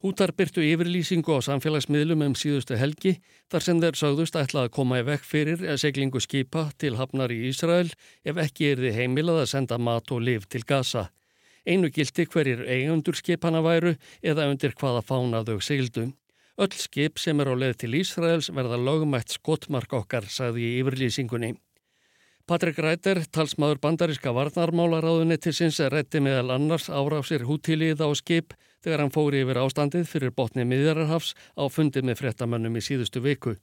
Hútar 0.00 0.30
byrtu 0.32 0.62
yfirlýsingu 0.64 1.34
á 1.36 1.44
samfélagsmiðlum 1.44 2.22
um 2.24 2.36
síðustu 2.38 2.78
helgi 2.80 3.18
þar 3.52 3.64
sem 3.66 3.82
þeir 3.82 3.98
sagðust 4.00 4.38
ætla 4.38 4.62
að 4.64 4.72
koma 4.78 5.02
í 5.02 5.04
vekk 5.04 5.26
fyrir 5.28 5.66
seglingu 5.82 6.22
skipa 6.24 6.70
til 6.80 6.94
hafnar 6.96 7.34
í 7.34 7.42
Ísrael 7.50 7.90
ef 8.24 8.40
ekki 8.40 8.70
er 8.70 8.80
þið 8.86 8.96
heimilað 8.96 9.42
að 9.42 9.50
senda 9.50 9.76
mat 9.76 10.14
og 10.14 10.22
liv 10.24 10.46
til 10.48 10.62
Gaza. 10.64 11.10
Einu 11.68 11.90
gildi 11.92 12.24
hverjir 12.24 12.64
eigundur 12.64 13.18
skipana 13.18 13.60
væru 13.60 13.92
eða 14.24 14.48
undir 14.48 14.72
hvaða 14.72 15.04
fánaðau 15.04 15.60
segldu. 15.60 16.06
Öll 16.60 16.74
skip 16.76 17.16
sem 17.16 17.38
er 17.40 17.48
á 17.48 17.56
leið 17.56 17.76
til 17.80 17.94
Ísraels 17.96 18.50
verða 18.52 18.76
lögumætt 18.76 19.32
skotmark 19.32 19.94
okkar, 19.96 20.26
sagði 20.28 20.66
í 20.66 20.80
yfirlýsingunni. 20.82 21.54
Patrik 22.44 22.76
Ræter, 22.84 23.22
talsmaður 23.32 23.78
bandaríska 23.80 24.34
varnarmálaráðunettisins, 24.36 25.78
rétti 25.88 26.20
meðal 26.20 26.58
annars 26.58 26.90
árásir 26.92 27.46
húttílið 27.48 28.04
á 28.04 28.12
skip 28.18 28.52
þegar 28.84 29.06
hann 29.06 29.14
fóri 29.14 29.40
yfir 29.40 29.62
ástandið 29.62 30.04
fyrir 30.10 30.34
botni 30.36 30.68
miðjararhafs 30.68 31.32
á 31.56 31.64
fundið 31.72 32.10
með 32.10 32.20
frettamönnum 32.20 32.76
í 32.76 32.84
síðustu 32.84 33.24
viku. 33.24 33.56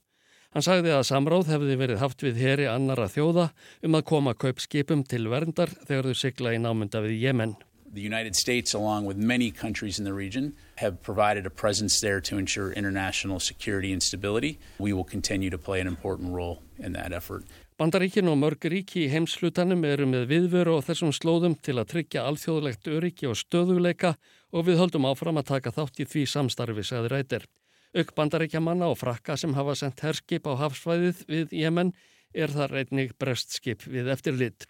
Hann 0.50 0.66
sagði 0.66 0.96
að 0.96 1.06
samráð 1.12 1.52
hefði 1.52 1.78
verið 1.78 2.02
haft 2.02 2.26
við 2.26 2.42
heri 2.42 2.66
annara 2.66 3.06
þjóða 3.12 3.50
um 3.86 3.94
að 3.94 4.06
koma 4.10 4.34
kaup 4.34 4.58
skipum 4.64 5.06
til 5.06 5.28
verndar 5.30 5.70
þegar 5.84 6.10
þau 6.10 6.22
sigla 6.24 6.56
í 6.56 6.62
námynda 6.66 7.04
við 7.06 7.20
Jemenn. 7.28 7.58
The 7.92 8.00
United 8.00 8.36
States, 8.36 8.74
along 8.74 9.06
with 9.06 9.16
many 9.16 9.50
countries 9.50 9.98
in 9.98 10.04
the 10.04 10.12
region, 10.12 10.54
have 10.76 11.02
provided 11.02 11.46
a 11.46 11.50
presence 11.50 12.00
there 12.00 12.20
to 12.20 12.38
ensure 12.38 12.72
international 12.72 13.40
security 13.40 13.92
and 13.92 14.02
stability. 14.02 14.58
We 14.78 14.92
will 14.92 15.04
continue 15.04 15.50
to 15.50 15.58
play 15.58 15.80
an 15.80 15.86
important 15.86 16.32
role 16.32 16.62
in 16.78 16.92
that 16.92 17.12
effort. 17.12 17.44
Bandaríkin 17.78 18.26
og 18.26 18.40
mörg 18.40 18.64
ríki 18.66 19.04
í 19.06 19.10
heimslutanum 19.12 19.84
eru 19.86 20.06
með 20.10 20.24
viðveru 20.32 20.72
á 20.76 20.80
þessum 20.82 21.12
slóðum 21.14 21.54
til 21.62 21.76
að 21.78 21.92
tryggja 21.92 22.24
alþjóðlegt 22.26 22.90
öryggi 22.90 23.28
og 23.30 23.38
stöðuleika 23.38 24.16
og 24.50 24.66
við 24.66 24.80
höldum 24.82 25.06
áfram 25.06 25.38
að 25.38 25.52
taka 25.52 25.70
þátt 25.76 26.02
í 26.02 26.08
því 26.10 26.24
samstarfi, 26.26 26.82
sagði 26.82 27.12
rætir. 27.12 27.46
Auk 27.94 28.10
bandaríkja 28.18 28.60
manna 28.60 28.90
og 28.90 28.98
frakka 28.98 29.36
sem 29.38 29.54
hafa 29.54 29.76
sendt 29.78 30.02
herskip 30.02 30.50
á 30.50 30.58
hafsvæðið 30.58 31.22
við 31.30 31.54
Jemen 31.54 31.94
er 32.34 32.50
það 32.50 32.74
reyning 32.74 33.14
brestskip 33.14 33.86
við 33.86 34.10
eftirlit. 34.12 34.66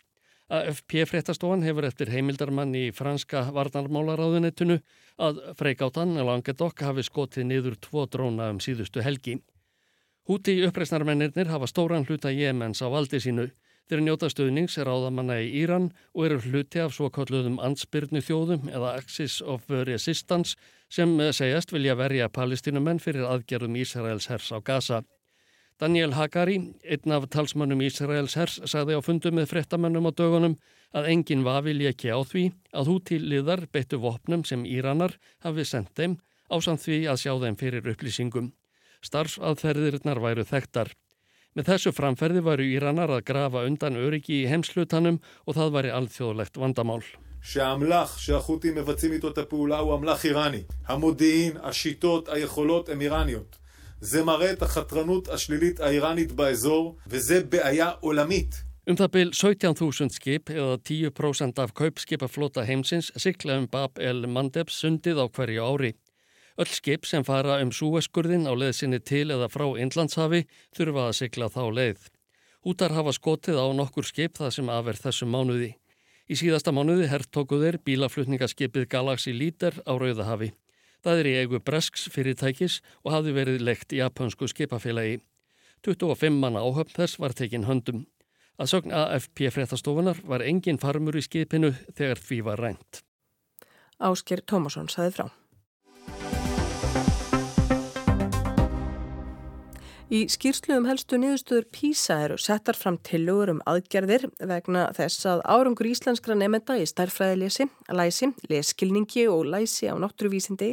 AFP 0.49 1.03
fréttastofan 1.05 1.61
hefur 1.61 1.85
eftir 1.85 2.09
heimildarmann 2.09 2.71
í 2.73 2.87
franska 2.97 3.43
varnarmálaráðunettinu 3.53 4.79
að 5.21 5.43
freikáttan 5.59 6.17
Languedoc 6.17 6.81
hafi 6.81 7.05
skotið 7.05 7.45
niður 7.51 7.77
tvo 7.85 8.07
dróna 8.09 8.47
um 8.55 8.61
síðustu 8.65 9.05
helgi. 9.05 9.37
Húti 10.29 10.55
uppreisnarmennir 10.65 11.53
hafa 11.53 11.69
stóran 11.69 12.07
hluta 12.09 12.33
Jemens 12.33 12.81
á 12.81 12.89
valdi 12.89 13.21
sínu. 13.21 13.51
Þeir 13.89 14.03
njóta 14.05 14.29
stöðnings 14.33 14.79
er 14.81 14.89
áðamanna 14.89 15.39
í 15.41 15.53
Íran 15.63 15.91
og 16.15 16.25
eru 16.27 16.41
hluti 16.45 16.81
af 16.81 16.97
svo 16.97 17.09
kalluðum 17.13 17.61
ansbyrnu 17.65 18.21
þjóðum 18.25 18.69
eða 18.73 18.97
Axis 19.03 19.39
of 19.41 19.69
Resistance 19.69 20.57
sem 20.89 21.13
segjast 21.33 21.73
vilja 21.73 21.97
verja 21.97 22.29
palestinumenn 22.29 23.01
fyrir 23.01 23.29
aðgerðum 23.29 23.77
Ísraels 23.81 24.29
hers 24.33 24.53
á 24.53 24.61
Gaza. 24.65 25.03
Daniel 25.80 26.14
Hagari, 26.14 26.58
einn 26.86 27.12
af 27.12 27.26
talsmannum 27.34 27.82
Ísraels 27.84 28.38
hers, 28.40 28.60
sagði 28.70 28.96
á 28.96 29.02
fundu 29.04 29.34
með 29.34 29.50
frettamennum 29.52 30.06
á 30.08 30.12
dögunum 30.16 30.54
að 30.94 31.10
enginn 31.12 31.44
vafil 31.44 31.82
ekki 31.90 32.14
á 32.14 32.22
því 32.24 32.44
að 32.72 32.92
hútiliðar 32.92 33.66
beittu 33.74 34.00
vopnum 34.00 34.46
sem 34.46 34.64
Íranar 34.70 35.18
hafi 35.44 35.66
sendt 35.66 35.92
þeim 35.98 36.20
ásamt 36.54 36.86
því 36.86 37.00
að 37.12 37.22
sjá 37.24 37.34
þeim 37.42 37.58
fyrir 37.60 37.90
upplýsingum. 37.94 38.52
Starfsaðferðirinnar 39.04 40.22
væru 40.24 40.46
þekktar. 40.48 40.94
Með 41.54 41.68
þessu 41.70 41.92
framferði 41.94 42.42
varu 42.46 42.66
Íranar 42.66 43.12
að 43.14 43.26
grafa 43.28 43.66
undan 43.68 44.00
öryggi 44.00 44.44
í 44.44 44.50
heimslutanum 44.50 45.20
og 45.46 45.58
það 45.58 45.76
væri 45.78 45.94
alþjóðlegt 46.00 46.58
vandamál. 46.58 47.04
שהאמל"ח 47.44 48.18
שהחות'ים 48.18 48.76
מבצעים 48.76 49.12
איתו 49.14 49.30
את 49.30 49.38
הפעולה 49.38 49.80
הוא 49.80 49.96
אמל"ח 49.96 50.26
איראני. 50.26 50.64
המודיעין, 50.86 51.58
השיטות, 51.62 52.30
היכולות 52.30 52.90
הם 52.90 53.02
איראניות. 53.02 53.58
זה 54.02 54.24
מראה 54.24 54.52
את 54.52 54.62
החתרנות 54.62 55.28
השלילית 55.28 55.80
האיראנית 55.80 56.32
באזור, 56.32 56.98
וזה 57.08 57.44
בעיה 57.44 57.90
עולמית. 57.90 58.64
Um 58.90 58.98
það 59.00 59.08
byl 59.08 59.30
17.000 59.32 60.10
skip 60.12 60.50
eða 60.50 60.78
10% 60.78 61.60
af 61.64 61.74
kaupskipaflota 61.74 62.66
heimsins 62.68 63.12
sikla 63.16 63.56
um 63.58 63.68
Bab 63.72 64.00
el-Mandeb 64.00 64.68
sundið 64.68 65.22
á 65.24 65.26
hverju 65.32 65.64
ári. 65.64 65.92
Öll 66.60 66.68
skip 66.68 67.06
sem 67.06 67.24
fara 67.24 67.62
um 67.64 67.72
súeskurðin 67.72 68.44
á 68.44 68.52
leðsinni 68.52 69.00
til 69.00 69.32
eða 69.32 69.48
frá 69.48 69.64
Inlandshafi 69.80 70.44
þurfa 70.76 71.08
að 71.08 71.16
sikla 71.22 71.48
þá 71.48 71.64
leið. 71.78 72.02
Útar 72.68 72.92
hafa 72.92 73.16
skotið 73.16 73.56
á 73.56 73.66
nokkur 73.72 74.04
skip 74.04 74.36
það 74.36 74.52
sem 74.58 74.70
aðverð 74.76 75.06
þessum 75.08 75.32
mánuði. 75.32 75.72
Í 76.28 76.36
síðasta 76.36 76.76
mánuði 76.76 77.08
herrtóku 77.08 77.62
þeir 77.64 77.80
bílaflutningaskipið 77.88 78.90
Galaxy 78.92 79.32
Leader 79.32 79.80
á 79.88 79.96
Rauðahafi. 79.96 80.52
Það 81.05 81.21
er 81.23 81.31
í 81.31 81.35
eigu 81.43 81.61
Bresks 81.63 82.09
fyrirtækis 82.13 82.81
og 83.05 83.13
hafði 83.15 83.35
verið 83.37 83.65
lekt 83.65 83.95
japansku 83.95 84.49
skipafélagi. 84.51 85.21
25 85.87 86.41
manna 86.43 86.63
áhöfn 86.65 86.97
þess 86.97 87.21
var 87.23 87.37
tekin 87.39 87.69
höndum. 87.69 88.07
Að 88.59 88.73
sögn 88.73 88.95
AFP 88.95 89.47
fréttastofunar 89.55 90.19
var 90.27 90.43
engin 90.43 90.81
farmur 90.83 91.15
í 91.15 91.23
skipinu 91.23 91.71
þegar 91.95 92.19
því 92.19 92.39
var 92.49 92.63
rænt. 92.65 93.05
Ásker 94.03 94.43
Tómasson 94.43 94.91
saði 94.91 95.15
frá. 95.15 95.29
Í 100.09 100.23
skýrslu 100.33 100.73
um 100.81 100.87
helstu 100.89 101.19
niðurstöður 101.21 101.67
PISA 101.69 102.15
eru 102.25 102.37
settar 102.41 102.79
fram 102.81 102.97
tillögur 103.05 103.51
um 103.53 103.59
aðgerðir 103.69 104.23
vegna 104.41 104.87
þess 104.97 105.27
að 105.29 105.43
árangur 105.45 105.91
íslenskra 105.91 106.33
nefnda 106.33 106.79
í 106.81 106.87
stærfræðilesi, 106.89 107.67
læsi, 107.93 108.31
leskilningi 108.49 109.27
og 109.29 109.51
læsi 109.53 109.91
á 109.93 110.01
náttúruvísindi 110.01 110.71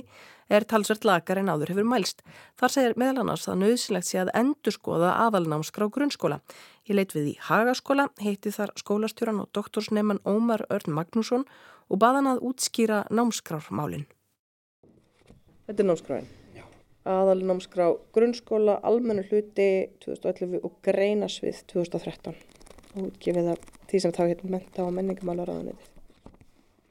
er 0.48 0.64
talsvert 0.64 1.04
lagar 1.04 1.42
en 1.42 1.52
áður 1.52 1.74
hefur 1.74 1.90
mælst. 1.92 2.24
Þar 2.56 2.74
segir 2.78 2.96
meðal 3.02 3.26
annars 3.26 3.50
að 3.52 3.60
nöðsynlegt 3.66 4.08
sé 4.08 4.22
að 4.24 4.32
endur 4.40 4.78
skoða 4.78 5.12
aðalnámskrá 5.26 5.90
grunnskóla. 5.92 6.40
Ég 6.88 6.96
leit 6.96 7.12
við 7.12 7.34
í 7.34 7.36
Hagaskóla, 7.50 8.08
heiti 8.24 8.56
þar 8.56 8.72
skólastjóran 8.80 9.44
og 9.44 9.52
doktorsnefn 9.52 10.24
Ómar 10.24 10.64
Örn 10.72 10.96
Magnússon 10.96 11.44
og 11.92 12.00
baðan 12.00 12.32
að 12.32 12.48
útskýra 12.54 13.04
námskrármálinn. 13.12 14.08
Þetta 15.68 15.82
er 15.82 15.92
námskráin 15.92 16.34
aðalnámskrá 17.06 17.92
grunnskóla, 18.16 18.80
almennu 18.84 19.26
hluti 19.30 19.70
2011 20.04 20.64
og 20.66 20.80
greinasvið 20.86 21.62
2013 21.72 22.34
og 22.96 23.10
útgifið 23.10 23.52
af 23.54 23.68
því 23.90 24.02
sem 24.02 24.16
þá 24.16 24.24
heitum 24.26 24.56
menta 24.56 24.86
og 24.86 24.96
menningamála 24.96 25.46
ráðanitið. 25.46 25.92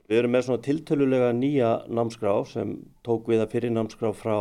Við 0.04 0.20
erum 0.20 0.34
með 0.36 0.42
svona 0.46 0.62
tiltölulega 0.66 1.30
nýja 1.32 1.68
námskrá 1.88 2.34
sem 2.46 2.74
tók 3.06 3.30
við 3.32 3.40
að 3.40 3.54
fyrir 3.54 3.72
námskrá 3.72 4.10
frá 4.12 4.36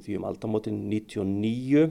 því 0.00 0.16
um 0.16 0.26
aldamótin 0.30 0.78
99 0.88 1.90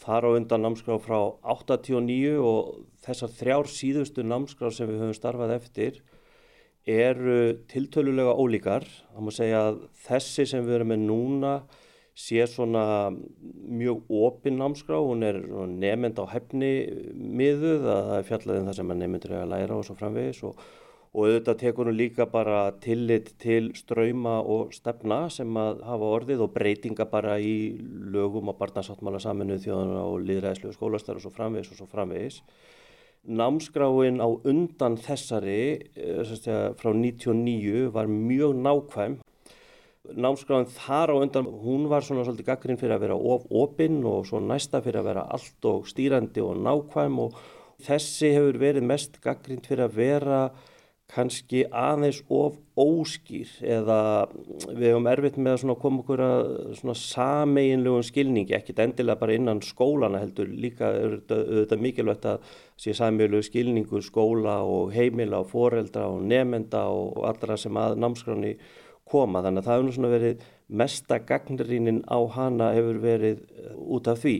þar 0.00 0.28
á 0.28 0.30
undan 0.36 0.64
námskrá 0.66 0.98
frá 1.00 1.18
89 1.48 2.36
og 2.44 2.84
þessar 3.04 3.32
þrjár 3.38 3.70
síðustu 3.72 4.24
námskrá 4.24 4.68
sem 4.72 4.88
við 4.88 5.00
höfum 5.00 5.16
starfað 5.16 5.56
eftir 5.56 6.02
eru 6.84 7.56
tiltölulega 7.72 8.36
ólíkar. 8.36 8.84
Það 8.84 9.24
má 9.24 9.32
segja 9.34 9.64
að 9.70 9.80
þessi 10.04 10.46
sem 10.52 10.66
við 10.66 10.78
erum 10.78 10.92
með 10.92 11.06
núna 11.08 11.54
sé 12.18 12.44
svona 12.48 13.10
mjög 13.10 14.04
opinn 14.10 14.58
námskrá, 14.60 14.98
hún 14.98 15.24
er 15.24 15.40
nefnd 15.70 16.20
á 16.20 16.24
hefni 16.34 16.72
miðuð 17.14 17.86
að 17.86 18.04
það 18.08 18.18
er 18.18 18.28
fjallaðin 18.28 18.62
um 18.62 18.68
það 18.68 18.78
sem 18.78 18.92
nefndur 19.02 19.34
er 19.34 19.44
að 19.44 19.52
læra 19.54 19.78
og 19.78 19.86
svo 19.86 19.96
framvegis 19.98 20.42
og, 20.48 20.64
og 21.10 21.22
auðvitað 21.26 21.60
tekur 21.62 21.90
hún 21.90 21.98
líka 21.98 22.26
bara 22.30 22.58
tillit 22.82 23.32
til 23.42 23.70
ströyma 23.78 24.40
og 24.42 24.74
stefna 24.74 25.22
sem 25.32 25.62
að 25.62 25.84
hafa 25.86 26.10
orðið 26.18 26.44
og 26.46 26.52
breytinga 26.56 27.06
bara 27.10 27.38
í 27.38 27.54
lögum 28.14 28.52
og 28.52 28.58
barnasáttmála 28.60 29.22
saminu 29.22 29.58
þjóðana 29.62 30.04
og 30.10 30.20
liðræðslu 30.26 30.70
og 30.72 30.76
skólastar 30.76 31.18
og 31.18 31.24
svo 31.24 31.34
framvegis 31.34 31.72
og 31.72 31.80
svo 31.80 31.88
framvegis. 31.90 32.42
Námskráin 33.20 34.16
á 34.16 34.28
undan 34.48 34.94
þessari 34.96 35.62
eh, 35.92 36.22
frá 36.80 36.94
99 36.96 37.90
var 37.92 38.08
mjög 38.08 38.54
nákvæm 38.56 39.18
námskráðin 40.16 40.72
þar 40.74 41.12
á 41.12 41.16
undan, 41.20 41.48
hún 41.62 41.86
var 41.90 42.04
svona 42.06 42.24
svolítið 42.26 42.48
gaggrinn 42.48 42.80
fyrir 42.80 42.96
að 42.96 43.04
vera 43.06 43.20
of 43.34 43.46
opinn 43.50 44.00
og 44.08 44.26
svo 44.28 44.40
næsta 44.42 44.82
fyrir 44.84 45.02
að 45.02 45.10
vera 45.12 45.28
allt 45.36 45.70
og 45.70 45.88
stýrandi 45.90 46.42
og 46.44 46.58
nákvæm 46.64 47.22
og 47.26 47.38
þessi 47.84 48.34
hefur 48.36 48.60
verið 48.60 48.88
mest 48.90 49.20
gaggrinn 49.24 49.64
fyrir 49.64 49.86
að 49.86 49.96
vera 50.00 50.42
kannski 51.10 51.64
aðeins 51.74 52.20
of 52.30 52.58
óskýr 52.78 53.50
eða 53.66 54.28
við 54.68 54.86
hefum 54.92 55.08
erfitt 55.10 55.38
með 55.42 55.64
að 55.64 55.78
koma 55.82 56.02
okkur 56.04 56.22
að 56.22 56.92
sameinlegum 57.00 58.04
skilningi, 58.06 58.54
ekkit 58.56 58.82
endilega 58.84 59.18
bara 59.20 59.34
innan 59.36 59.62
skólana 59.64 60.20
heldur, 60.22 60.50
líka 60.50 60.92
þetta 61.26 61.80
mikilvægt 61.80 62.28
að 62.30 62.52
sé 62.80 62.94
sameinlegu 62.96 63.42
skilningu 63.48 64.02
skóla 64.06 64.60
og 64.62 64.94
heimila 64.94 65.42
og 65.42 65.50
foreldra 65.50 66.06
og 66.12 66.22
nefenda 66.30 66.86
og 66.94 67.26
allra 67.28 67.58
sem 67.60 67.80
að 67.80 67.98
námskráni 68.04 68.54
koma 69.10 69.42
þannig 69.44 69.62
að 69.62 69.68
það 69.68 69.80
hefur 69.80 69.96
svona 69.96 70.12
verið 70.14 70.44
mesta 70.80 71.18
gagnrýnin 71.26 72.02
á 72.06 72.18
hana 72.36 72.72
hefur 72.76 73.00
verið 73.02 73.42
eh, 73.42 73.72
út 73.76 74.10
af 74.10 74.22
því. 74.22 74.36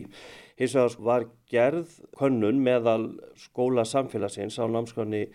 Hins 0.61 0.75
vegar 0.77 0.99
var 1.07 1.25
gerð 1.51 1.95
könnun 2.17 2.61
meðal 2.63 3.09
skóla 3.39 3.85
samfélagsins 3.87 4.59
á 4.61 4.65
námskráni 4.69 5.25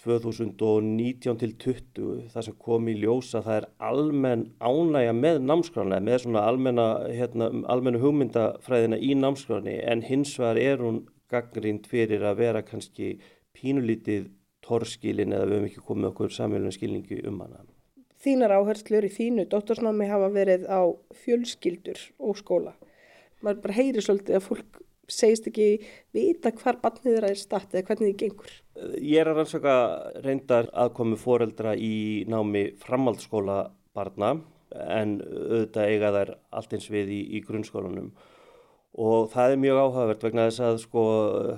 2019 0.00 1.38
til 1.40 1.54
20 1.60 2.30
það 2.32 2.46
sem 2.46 2.56
kom 2.64 2.88
í 2.88 2.96
ljósa 3.02 3.42
það 3.44 3.56
er 3.58 3.66
almenn 3.90 4.44
ánægja 4.60 5.14
með 5.16 5.40
námskrána 5.44 6.00
með 6.04 6.22
svona 6.24 6.44
almenna, 6.48 6.86
hérna, 7.12 7.50
almenna 7.72 8.00
hugmyndafræðina 8.00 9.00
í 9.00 9.12
námskráni 9.18 9.76
en 9.84 10.04
hins 10.06 10.36
vegar 10.40 10.60
er 10.62 10.84
hún 10.84 11.02
gagnrýnd 11.30 11.88
fyrir 11.90 12.24
að 12.26 12.40
vera 12.40 12.64
kannski 12.66 13.18
pínulítið 13.56 14.30
torskilin 14.64 15.36
eða 15.36 15.50
við 15.50 15.58
hefum 15.58 15.68
ekki 15.68 15.86
komið 15.90 16.10
okkur 16.14 16.34
samfélagsskilningi 16.38 17.06
skilningi 17.10 17.28
um 17.28 17.44
hana 17.44 17.69
þínar 18.24 18.54
áherslur 18.58 19.06
í 19.08 19.12
þínu 19.14 19.46
dóttorsnámi 19.50 20.08
hafa 20.10 20.28
verið 20.34 20.68
á 20.68 20.80
fjölskyldur 21.22 22.00
og 22.20 22.38
skóla. 22.40 22.76
Maður 23.40 23.62
bara 23.64 23.78
heyri 23.78 24.04
svolítið 24.04 24.38
að 24.38 24.46
fólk 24.46 24.80
segist 25.10 25.48
ekki 25.50 25.68
vita 26.14 26.52
hvar 26.54 26.78
barnið 26.82 27.16
þeirra 27.16 27.32
er 27.32 27.40
statt 27.40 27.74
eða 27.74 27.88
hvernig 27.88 28.12
þið 28.12 28.18
gengur. 28.22 28.52
Ég 29.00 29.22
er 29.22 29.30
að 29.30 29.40
rannsaka 29.40 29.76
reyndar 30.24 30.70
aðkomi 30.84 31.18
foreldra 31.20 31.74
í 31.74 31.94
námi 32.30 32.68
framhaldsskóla 32.82 33.62
barna 33.96 34.36
en 34.70 35.16
auðvitað 35.24 35.90
eiga 35.90 36.12
þær 36.14 36.34
allt 36.60 36.76
eins 36.76 36.90
við 36.92 37.10
í, 37.16 37.20
í 37.36 37.42
grunnskólanum 37.42 38.12
og 39.00 39.30
það 39.30 39.54
er 39.54 39.62
mjög 39.62 39.80
áhugavert 39.84 40.24
vegna 40.26 40.46
þess 40.48 40.62
að 40.66 40.80
sko 40.84 41.04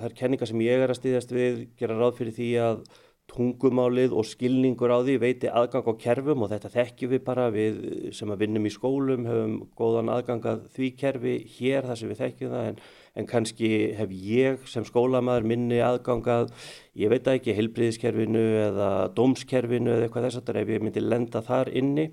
þær 0.01 0.15
kenningar 0.17 0.49
sem 0.49 0.61
ég 0.65 0.83
er 0.83 0.93
að 0.93 0.99
stýðast 0.99 1.33
við 1.33 1.63
gera 1.79 1.97
ráð 1.97 2.19
fyrir 2.19 2.37
því 2.37 2.49
að 2.61 2.83
tungumálið 3.31 4.13
og 4.13 4.25
skilningur 4.27 4.91
á 4.91 4.99
því 5.01 5.15
veiti 5.21 5.49
aðgang 5.49 5.87
á 5.87 5.93
kerfum 6.01 6.43
og 6.43 6.51
þetta 6.51 6.71
þekkjum 6.73 7.13
við 7.13 7.21
bara 7.25 7.45
við 7.53 7.79
sem 8.17 8.33
að 8.33 8.43
vinnum 8.43 8.67
í 8.67 8.73
skólum 8.73 9.25
höfum 9.29 9.55
góðan 9.79 10.11
aðgang 10.13 10.43
að 10.51 10.65
því 10.75 10.89
kerfi 10.99 11.35
hér 11.55 11.87
þar 11.87 12.01
sem 12.01 12.11
við 12.11 12.21
þekkjum 12.23 12.53
það 12.53 12.67
en, 12.71 12.77
en 13.15 13.29
kannski 13.31 13.71
hef 13.97 14.13
ég 14.27 14.67
sem 14.69 14.85
skólamæður 14.85 15.49
minni 15.53 15.79
aðgang 15.85 16.29
að, 16.35 16.53
ég 16.99 17.13
veit 17.13 17.31
ekki, 17.31 17.55
helbriðiskerfinu 17.57 18.45
eða 18.67 18.91
dómskerfinu 19.17 19.95
eða 19.95 20.09
eitthvað 20.09 20.29
þess 20.29 20.43
að 20.43 20.61
ef 20.61 20.75
ég 20.75 20.85
myndi 20.85 21.07
lenda 21.07 21.41
þar 21.47 21.73
inni 21.73 22.09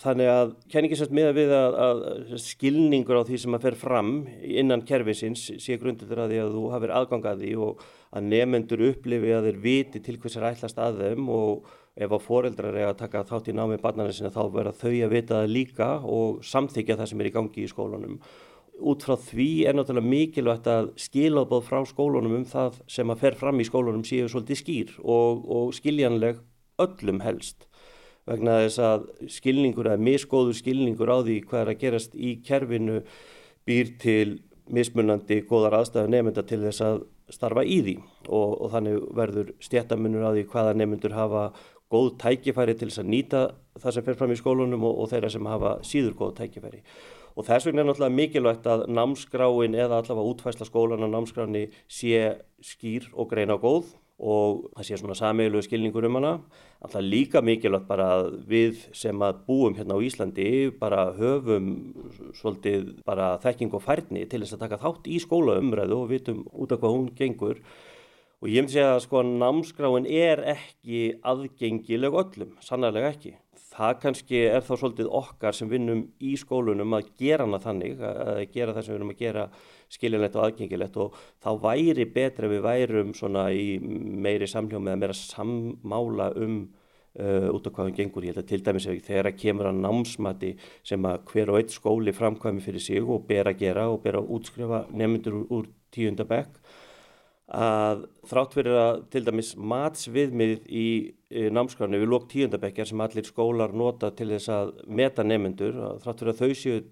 Þannig 0.00 0.28
að 0.32 0.52
kenningisast 0.72 1.12
með 1.12 1.26
að 1.28 1.36
við 1.36 1.50
að, 1.52 1.74
að 1.84 2.30
skilningur 2.40 3.18
á 3.20 3.28
því 3.28 3.38
sem 3.42 3.56
að 3.56 3.64
fer 3.66 3.74
fram 3.76 4.12
innan 4.40 4.84
kerfisins 4.88 5.42
sé 5.60 5.76
grundur 5.80 6.22
að 6.22 6.32
því 6.32 6.38
að 6.40 6.54
þú 6.56 6.62
hafið 6.72 6.92
aðgangaði 6.96 7.50
og 7.60 7.82
að 8.12 8.28
nefnendur 8.30 8.84
upplifi 8.88 9.34
að 9.36 9.48
þeir 9.48 9.58
viti 9.66 10.00
til 10.04 10.16
hvers 10.22 10.38
er 10.38 10.46
ætlast 10.48 10.80
að 10.80 11.02
þeim 11.02 11.28
og 11.32 11.68
ef 11.92 12.14
að 12.16 12.24
foreldrar 12.24 12.78
er 12.78 12.88
að 12.88 13.02
taka 13.02 13.24
þátt 13.28 13.50
í 13.52 13.56
námi 13.56 13.76
barnarinn 13.82 14.16
sinna 14.16 14.32
þá 14.32 14.46
verða 14.54 14.72
þau 14.80 14.94
að 14.94 15.12
vita 15.12 15.40
það 15.42 15.52
líka 15.52 15.90
og 16.08 16.40
samþykja 16.48 16.96
það 17.00 17.10
sem 17.10 17.20
er 17.20 17.28
í 17.28 17.34
gangi 17.34 17.64
í 17.66 17.68
skólunum. 17.68 18.14
Út 18.82 19.04
frá 19.04 19.18
því 19.20 19.50
er 19.68 19.76
náttúrulega 19.76 20.08
mikilvægt 20.08 20.70
að 20.72 20.88
skilabóð 21.04 21.66
frá 21.68 21.82
skólunum 21.86 22.38
um 22.40 22.46
það 22.48 22.80
sem 22.90 23.12
að 23.12 23.26
fer 23.26 23.36
fram 23.38 23.60
í 23.60 23.68
skólunum 23.68 24.06
séu 24.08 24.30
svolítið 24.32 24.62
skýr 24.62 24.96
og, 25.04 25.44
og 25.44 25.76
skiljanleg 25.76 26.40
öllum 26.80 27.20
helst 27.22 27.68
vegna 28.28 28.60
þess 28.64 28.82
að 28.86 29.06
skilningur 29.34 29.90
eða 29.90 30.04
miskóður 30.06 30.58
skilningur 30.58 31.10
á 31.10 31.18
því 31.22 31.38
hvað 31.48 31.62
er 31.62 31.72
að 31.72 31.80
gerast 31.82 32.14
í 32.14 32.36
kerfinu 32.46 33.00
býr 33.66 33.94
til 34.02 34.40
mismunandi 34.72 35.42
góðar 35.48 35.80
aðstæðu 35.80 36.12
nefnda 36.12 36.44
til 36.46 36.60
þess 36.62 36.84
að 36.86 37.02
starfa 37.32 37.64
í 37.64 37.80
því 37.82 37.96
og, 38.28 38.50
og 38.62 38.72
þannig 38.74 39.06
verður 39.16 39.54
stjættamunur 39.62 40.28
á 40.28 40.30
því 40.34 40.44
hvaða 40.52 40.76
nefndur 40.78 41.16
hafa 41.16 41.46
góð 41.92 42.14
tækifæri 42.22 42.76
til 42.78 42.88
þess 42.88 43.02
að 43.02 43.10
nýta 43.12 43.42
það 43.80 43.96
sem 43.96 44.06
fer 44.06 44.20
fram 44.20 44.32
í 44.32 44.38
skólunum 44.40 44.86
og, 44.88 45.02
og 45.02 45.10
þeirra 45.12 45.32
sem 45.32 45.50
hafa 45.50 45.74
síður 45.86 46.16
góð 46.20 46.36
tækifæri. 46.40 46.82
Og 47.36 47.46
þess 47.48 47.66
vegna 47.68 47.82
er 47.82 47.88
náttúrulega 47.88 48.18
mikilvægt 48.18 48.68
að 48.68 48.86
námskráin 48.92 49.76
eða 49.78 50.02
allavega 50.02 50.30
útfæsla 50.34 50.68
skólan 50.68 51.04
á 51.04 51.08
námskráni 51.08 51.68
sé 51.88 52.42
skýr 52.60 53.08
og 53.16 53.30
greina 53.32 53.56
góð 53.60 53.94
og 54.22 54.68
það 54.76 54.86
sé 54.86 54.98
svona 55.00 55.16
sameilu 55.18 55.62
skilningur 55.64 56.06
um 56.06 56.18
hana. 56.20 56.32
Alltaf 56.82 57.02
líka 57.02 57.42
mikilvægt 57.42 57.88
bara 57.88 58.08
að 58.18 58.28
við 58.50 58.84
sem 58.94 59.24
að 59.24 59.40
búum 59.46 59.76
hérna 59.78 59.98
á 59.98 60.04
Íslandi 60.04 60.50
bara 60.78 61.08
höfum 61.16 61.70
svolítið 62.38 62.92
bara 63.06 63.36
þekking 63.42 63.74
og 63.74 63.82
færni 63.82 64.26
til 64.28 64.42
þess 64.44 64.58
að 64.58 64.64
taka 64.66 64.82
þátt 64.82 65.08
í 65.10 65.18
skólaumræðu 65.22 66.02
og 66.04 66.10
vitum 66.12 66.44
út 66.52 66.74
af 66.74 66.82
hvað 66.82 66.96
hún 66.96 67.08
gengur. 67.18 67.62
Og 68.42 68.50
ég 68.50 68.62
myndi 68.62 68.74
segja 68.76 68.96
að 68.96 69.04
sko 69.06 69.22
námskráin 69.22 70.06
er 70.10 70.42
ekki 70.56 71.02
aðgengileg 71.22 72.20
öllum, 72.22 72.56
sannarlega 72.62 73.14
ekki. 73.14 73.36
Það 73.72 73.94
kannski 74.02 74.40
er 74.50 74.64
þá 74.66 74.72
svolítið 74.74 75.08
okkar 75.16 75.56
sem 75.56 75.70
vinnum 75.70 76.02
í 76.20 76.34
skólunum 76.40 76.98
að 76.98 77.08
gera 77.20 77.46
hana 77.46 77.60
þannig, 77.62 78.02
að 78.02 78.42
gera 78.52 78.74
það 78.76 78.84
sem 78.84 78.92
við 78.92 78.98
erum 78.98 79.14
að 79.14 79.22
gera 79.22 79.46
skiljanlegt 79.92 80.36
og 80.36 80.44
aðgengilegt 80.46 80.98
og 81.00 81.16
þá 81.44 81.50
væri 81.62 82.06
betra 82.12 82.50
við 82.52 82.62
værum 82.66 83.14
svona 83.16 83.46
í 83.56 83.78
meiri 83.80 84.48
samljóð 84.50 84.84
með 84.84 84.94
að 84.94 85.02
meira 85.04 85.18
sammála 85.18 86.28
um 86.44 86.60
uh, 87.16 87.48
út 87.52 87.66
af 87.66 87.72
hvað 87.72 87.88
hann 87.88 87.96
gengur. 87.96 88.28
Ég 88.28 88.36
held 88.36 88.44
að 88.44 88.52
til 88.52 88.62
dæmis 88.68 88.88
þegar 89.08 89.32
að 89.32 89.40
kemur 89.40 89.70
að 89.72 89.82
námsmati 89.86 90.54
sem 90.92 91.08
að 91.08 91.26
hver 91.32 91.52
og 91.52 91.60
eitt 91.62 91.74
skóli 91.74 92.16
framkvæmi 92.16 92.64
fyrir 92.64 92.84
sig 92.84 93.02
og 93.02 93.26
ber 93.28 93.48
að 93.52 93.64
gera 93.64 93.88
og 93.92 94.02
ber 94.04 94.20
að 94.20 94.32
útskrifa 94.36 94.86
nefndur 94.92 95.42
úr, 95.48 95.68
tíundabekk 95.92 96.60
að 97.52 98.06
þrátt 98.30 98.54
fyrir 98.56 98.78
að 98.80 99.02
til 99.12 99.24
dæmis 99.26 99.50
matsviðmið 99.60 100.68
í 100.72 100.86
námskránu 101.52 102.00
við 102.02 102.10
lók 102.12 102.28
tíundabekkjar 102.32 102.90
sem 102.90 103.02
allir 103.04 103.26
skólar 103.28 103.74
nota 103.76 104.10
til 104.16 104.30
þess 104.34 104.52
að 104.52 104.72
meta 104.86 105.24
nefnendur, 105.26 105.78
þrátt 106.02 106.22
fyrir 106.22 106.34
að 106.34 106.42
þau 106.42 106.58
séu 106.62 106.82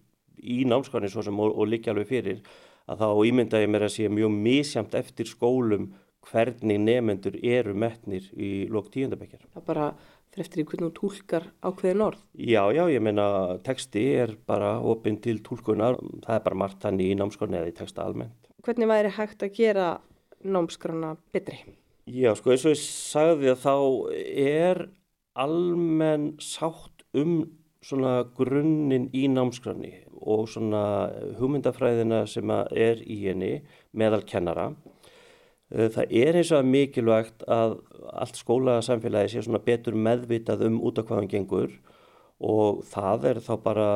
í 0.41 0.63
námskránu 0.69 1.11
svo 1.13 1.25
sem 1.27 1.41
og, 1.41 1.53
og 1.55 1.69
liggja 1.69 1.95
alveg 1.95 2.09
fyrir 2.09 2.45
að 2.91 3.03
þá 3.03 3.09
ímynda 3.31 3.61
ég 3.63 3.71
mér 3.71 3.87
að 3.87 3.95
sé 3.97 4.09
mjög 4.11 4.33
misjamt 4.35 4.97
eftir 4.99 5.29
skólum 5.31 5.91
hvernig 6.31 6.81
nefnendur 6.83 7.37
eru 7.43 7.75
metnir 7.75 8.27
í 8.37 8.67
lók 8.71 8.91
tíundabekjar. 8.93 9.47
Það 9.55 9.67
bara 9.69 9.87
fyrir 10.31 10.45
eftir 10.45 10.63
í 10.63 10.67
hvernig 10.69 10.91
þú 10.91 10.93
tólkar 10.99 11.49
ákveðin 11.65 12.05
orð? 12.07 12.23
Já, 12.35 12.63
já, 12.77 12.83
ég 12.93 13.05
meina 13.05 13.27
texti 13.67 14.05
er 14.21 14.37
bara 14.47 14.77
opinn 14.85 15.21
til 15.23 15.39
tólkunar, 15.47 15.99
það 16.27 16.37
er 16.37 16.47
bara 16.47 16.61
margt 16.65 16.85
þannig 16.85 17.13
í 17.13 17.19
námskránu 17.19 17.61
eða 17.61 17.73
í 17.73 17.77
texta 17.81 18.07
almennt. 18.07 18.51
Hvernig 18.67 18.91
væri 18.91 19.15
hægt 19.17 19.45
að 19.47 19.55
gera 19.57 19.91
námskrána 20.45 21.17
betri? 21.33 21.63
Já, 22.11 22.33
sko 22.35 22.51
eins 22.51 22.65
og 22.67 22.73
ég 22.73 22.81
sagði 22.81 23.51
að 23.53 23.61
þá 23.63 23.75
er 24.43 24.79
almenn 25.39 26.31
sátt 26.43 27.05
um 27.15 27.45
svona 27.85 28.25
grunninn 28.37 29.07
í 29.15 29.29
námskráni 29.31 29.93
og 30.19 30.49
svona 30.51 30.83
hugmyndafræðina 31.39 32.25
sem 32.29 32.51
er 32.51 33.05
í 33.05 33.21
henni 33.29 33.53
meðal 33.95 34.25
kennara. 34.27 34.73
Eh, 35.71 35.87
það 35.93 36.17
er 36.25 36.41
eins 36.41 36.51
og 36.57 36.67
mikilvægt 36.67 37.47
að 37.47 37.79
allt 38.11 38.43
skólasamfélagi 38.43 39.37
sé 39.37 39.45
svona 39.47 39.63
betur 39.63 39.95
meðvitað 39.95 40.67
um 40.67 40.81
út 40.83 40.99
af 40.99 41.07
hvaðan 41.07 41.31
gengur 41.31 41.79
og 42.41 42.83
það 42.91 43.31
er 43.31 43.43
þá 43.45 43.55
bara, 43.63 43.89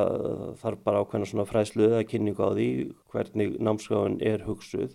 þarf 0.61 0.87
bara 0.87 1.03
ákveðna 1.03 1.33
svona 1.33 1.49
fræslu 1.49 1.89
eða 1.89 2.07
kynningu 2.07 2.47
á 2.47 2.51
því 2.53 2.71
hvernig 3.11 3.59
námskráin 3.59 4.21
er 4.23 4.47
hugsuð 4.47 4.95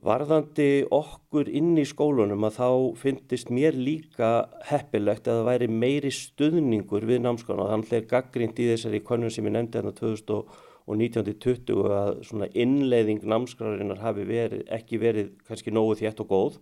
Varðandi 0.00 0.86
okkur 0.96 1.48
inn 1.52 1.74
í 1.76 1.84
skólunum 1.84 2.46
að 2.48 2.54
þá 2.56 2.68
finnist 3.02 3.50
mér 3.52 3.76
líka 3.76 4.48
heppilegt 4.70 5.28
að 5.28 5.42
það 5.42 5.48
væri 5.50 5.68
meiri 5.82 6.12
stuðningur 6.16 7.04
við 7.10 7.20
námskólan 7.26 7.66
og 7.66 7.72
þannig 7.74 7.92
er 7.98 8.06
gaggrind 8.14 8.62
í 8.64 8.70
þessari 8.70 9.02
konun 9.04 9.34
sem 9.34 9.44
ég 9.44 9.52
nefndi 9.58 9.76
hérna 9.76 9.92
2019-20 10.00 11.84
að 11.98 12.24
svona 12.30 12.48
innleiðing 12.64 13.28
námskólarinnar 13.28 14.00
hafi 14.00 14.24
verið, 14.24 14.64
ekki 14.72 15.02
verið 15.04 15.34
kannski 15.44 15.74
nógu 15.76 15.98
þétt 16.00 16.24
og 16.24 16.32
góð 16.32 16.56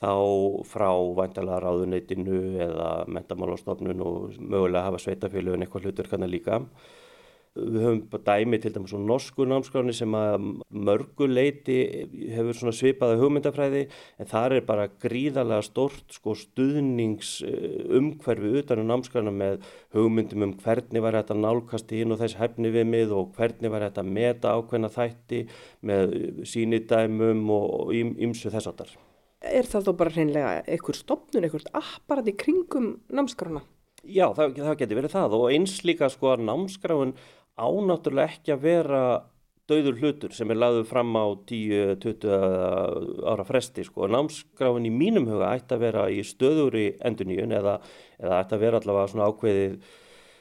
þá 0.00 0.12
frá 0.68 0.90
væntalega 1.20 1.60
ráðuneytinu 1.60 2.40
eða 2.64 2.88
mentamálastofnun 3.08 4.00
og 4.04 4.36
mögulega 4.40 4.88
hafa 4.88 5.00
sveitafélögun 5.04 5.64
eitthvað 5.64 5.90
hlutur 5.90 6.08
kannar 6.08 6.32
líka. 6.32 6.62
Við 7.56 7.80
höfum 7.80 8.20
dæmi 8.26 8.58
til 8.60 8.72
dæmis 8.74 8.92
á 8.92 9.00
norsku 9.00 9.46
námskráni 9.48 9.94
sem 9.96 10.12
að 10.16 10.40
mörguleiti 10.68 11.78
hefur 12.34 12.54
svona 12.58 12.74
svipaða 12.76 13.16
hugmyndafræði 13.22 13.82
en 14.20 14.26
þar 14.28 14.50
er 14.58 14.64
bara 14.68 14.92
gríðarlega 15.02 15.62
stort 15.64 16.06
sko 16.12 16.30
stuðningsumhverfi 16.36 18.48
utan 18.60 18.80
á 18.80 18.82
um 18.84 18.90
námskrána 18.92 19.32
með 19.32 19.54
hugmyndum 19.96 20.44
um 20.46 20.54
hvernig 20.60 21.00
var 21.04 21.16
þetta 21.20 21.36
nálkast 21.40 21.88
inn 21.96 22.12
og 22.12 22.20
þess 22.20 22.40
hefni 22.42 22.68
við 22.74 22.84
mið 22.92 23.08
og 23.16 23.24
hvernig 23.38 23.70
var 23.72 23.82
þetta 23.88 24.02
meta 24.04 24.54
ákveðna 24.58 24.90
þætti 24.92 25.40
með 25.88 26.04
sínidæmum 26.44 27.40
og 27.56 27.66
ymsu 27.96 28.48
þess 28.52 28.68
aftar. 28.72 28.90
Er 29.46 29.66
það 29.68 29.86
þó 29.86 29.92
bara 30.00 30.12
hreinlega 30.12 30.52
einhver 30.66 30.96
stopnun, 30.96 31.44
einhvert 31.46 31.68
apparat 31.76 32.28
í 32.30 32.34
kringum 32.36 32.86
námskrána? 33.12 33.62
Já, 34.06 34.28
það, 34.36 34.60
það 34.60 34.78
getur 34.80 35.00
verið 35.00 35.16
það 35.16 35.36
og 35.38 35.46
eins 35.50 35.80
líka 35.86 36.08
sko 36.12 36.30
að 36.34 36.44
námskráin 36.46 37.14
ánáttúrulega 37.56 38.36
ekki 38.36 38.54
að 38.54 38.64
vera 38.66 39.02
dauður 39.66 39.98
hlutur 39.98 40.34
sem 40.34 40.50
er 40.52 40.58
lagður 40.60 40.86
fram 40.86 41.16
á 41.18 41.26
10-20 41.48 42.26
ára 43.26 43.46
fresti 43.46 43.84
sko. 43.86 44.06
Námsgráfin 44.10 44.86
í 44.86 44.92
mínum 44.94 45.26
huga 45.30 45.54
ætti 45.56 45.74
að 45.74 45.86
vera 45.88 46.04
í 46.12 46.20
stöður 46.26 46.76
í 46.78 46.88
enduníun 47.06 47.54
eða, 47.56 47.80
eða 48.20 48.42
ætti 48.44 48.56
að 48.56 48.66
vera 48.66 48.80
allavega 48.82 49.12
svona 49.12 49.30
ákveðið 49.32 49.80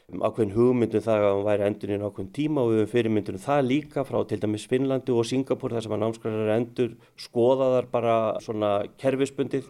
ákveðin 0.05 0.53
hugmyndum 0.53 1.01
það 1.01 1.23
að 1.23 1.31
hann 1.31 1.47
væri 1.47 1.65
enduníun 1.65 2.05
ákveðin 2.05 2.35
tíma 2.35 2.61
og 2.61 2.69
við 2.69 2.81
höfum 2.83 2.91
fyrirmyndunum 2.91 3.41
það 3.41 3.63
líka 3.71 4.03
frá 4.05 4.19
til 4.29 4.37
dæmis 4.43 4.67
Finnlandi 4.69 5.15
og 5.15 5.25
Singapur 5.25 5.73
þar 5.73 5.87
sem 5.87 5.95
að 5.95 6.03
námsgráfin 6.03 6.43
er 6.43 6.53
endur 6.59 6.93
skoðaðar 7.25 7.89
bara 7.89 8.19
svona 8.45 8.71
kerfisbundið 9.01 9.65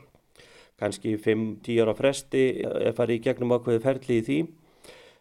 kannski 0.81 1.15
5-10 1.23 1.79
ára 1.85 1.95
fresti 1.95 2.43
er 2.59 2.91
farið 2.97 3.21
í 3.21 3.25
gegnum 3.29 3.55
ákveði 3.55 3.83
ferli 3.85 4.19
í 4.19 4.25
því 4.27 4.39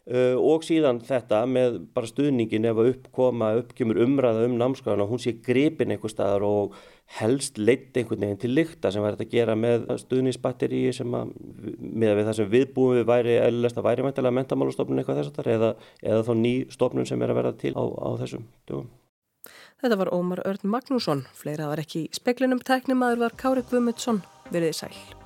Uh, 0.04 0.34
og 0.36 0.60
síðan 0.66 0.98
þetta 1.00 1.38
með 1.48 1.78
bara 1.96 2.08
stuðningin 2.10 2.66
ef 2.68 2.76
að 2.76 2.90
uppkoma, 2.90 3.54
uppkjömmur 3.62 4.02
umræða 4.04 4.42
um 4.44 4.58
námskráðuna, 4.60 5.06
hún 5.08 5.22
sé 5.22 5.32
gripin 5.46 5.94
einhver 5.94 6.12
staðar 6.12 6.44
og 6.44 6.76
helst 7.22 7.56
leitt 7.56 7.96
einhvern 7.96 8.20
veginn 8.26 8.42
til 8.42 8.50
lykta 8.52 8.92
sem 8.92 9.00
væri 9.00 9.16
þetta 9.16 9.26
að 9.30 9.32
gera 9.32 9.56
með 9.56 9.88
stuðningsbatteríi 10.02 10.92
sem 10.96 11.16
að 11.16 11.32
með 11.80 12.20
það 12.20 12.36
sem 12.40 12.52
viðbúum 12.52 12.98
við 12.98 13.08
væri 13.14 13.38
eðlilegt 13.46 13.80
að 13.80 13.88
væri 13.88 14.06
mæntilega 14.06 14.38
mentamálustofnun 14.42 15.00
eitthvað 15.00 15.22
þess 15.22 15.32
að 15.32 15.40
það 15.40 15.50
eða, 15.56 15.72
eða 16.12 16.28
þá 16.28 16.32
ný 16.42 16.54
stofnun 16.76 17.08
sem 17.08 17.24
er 17.24 17.32
að 17.32 17.40
verða 17.40 17.56
til 17.64 17.72
á, 17.72 17.84
á 17.84 18.08
þessum 18.20 18.46
dögum. 18.68 18.94
Þetta 19.80 20.00
var 20.04 20.14
Ómar 20.16 20.44
Örn 20.44 20.72
Magnússon, 20.76 21.26
fleira 21.32 21.72
var 21.72 21.80
ekki 21.80 22.06
í 22.06 22.14
speklinum, 22.16 22.60
tæknimaður 22.60 23.24
var 23.24 23.40
Kári 23.40 23.64
Guðmundsson, 23.72 24.20
veriði 24.52 24.82
sæl. 24.84 25.23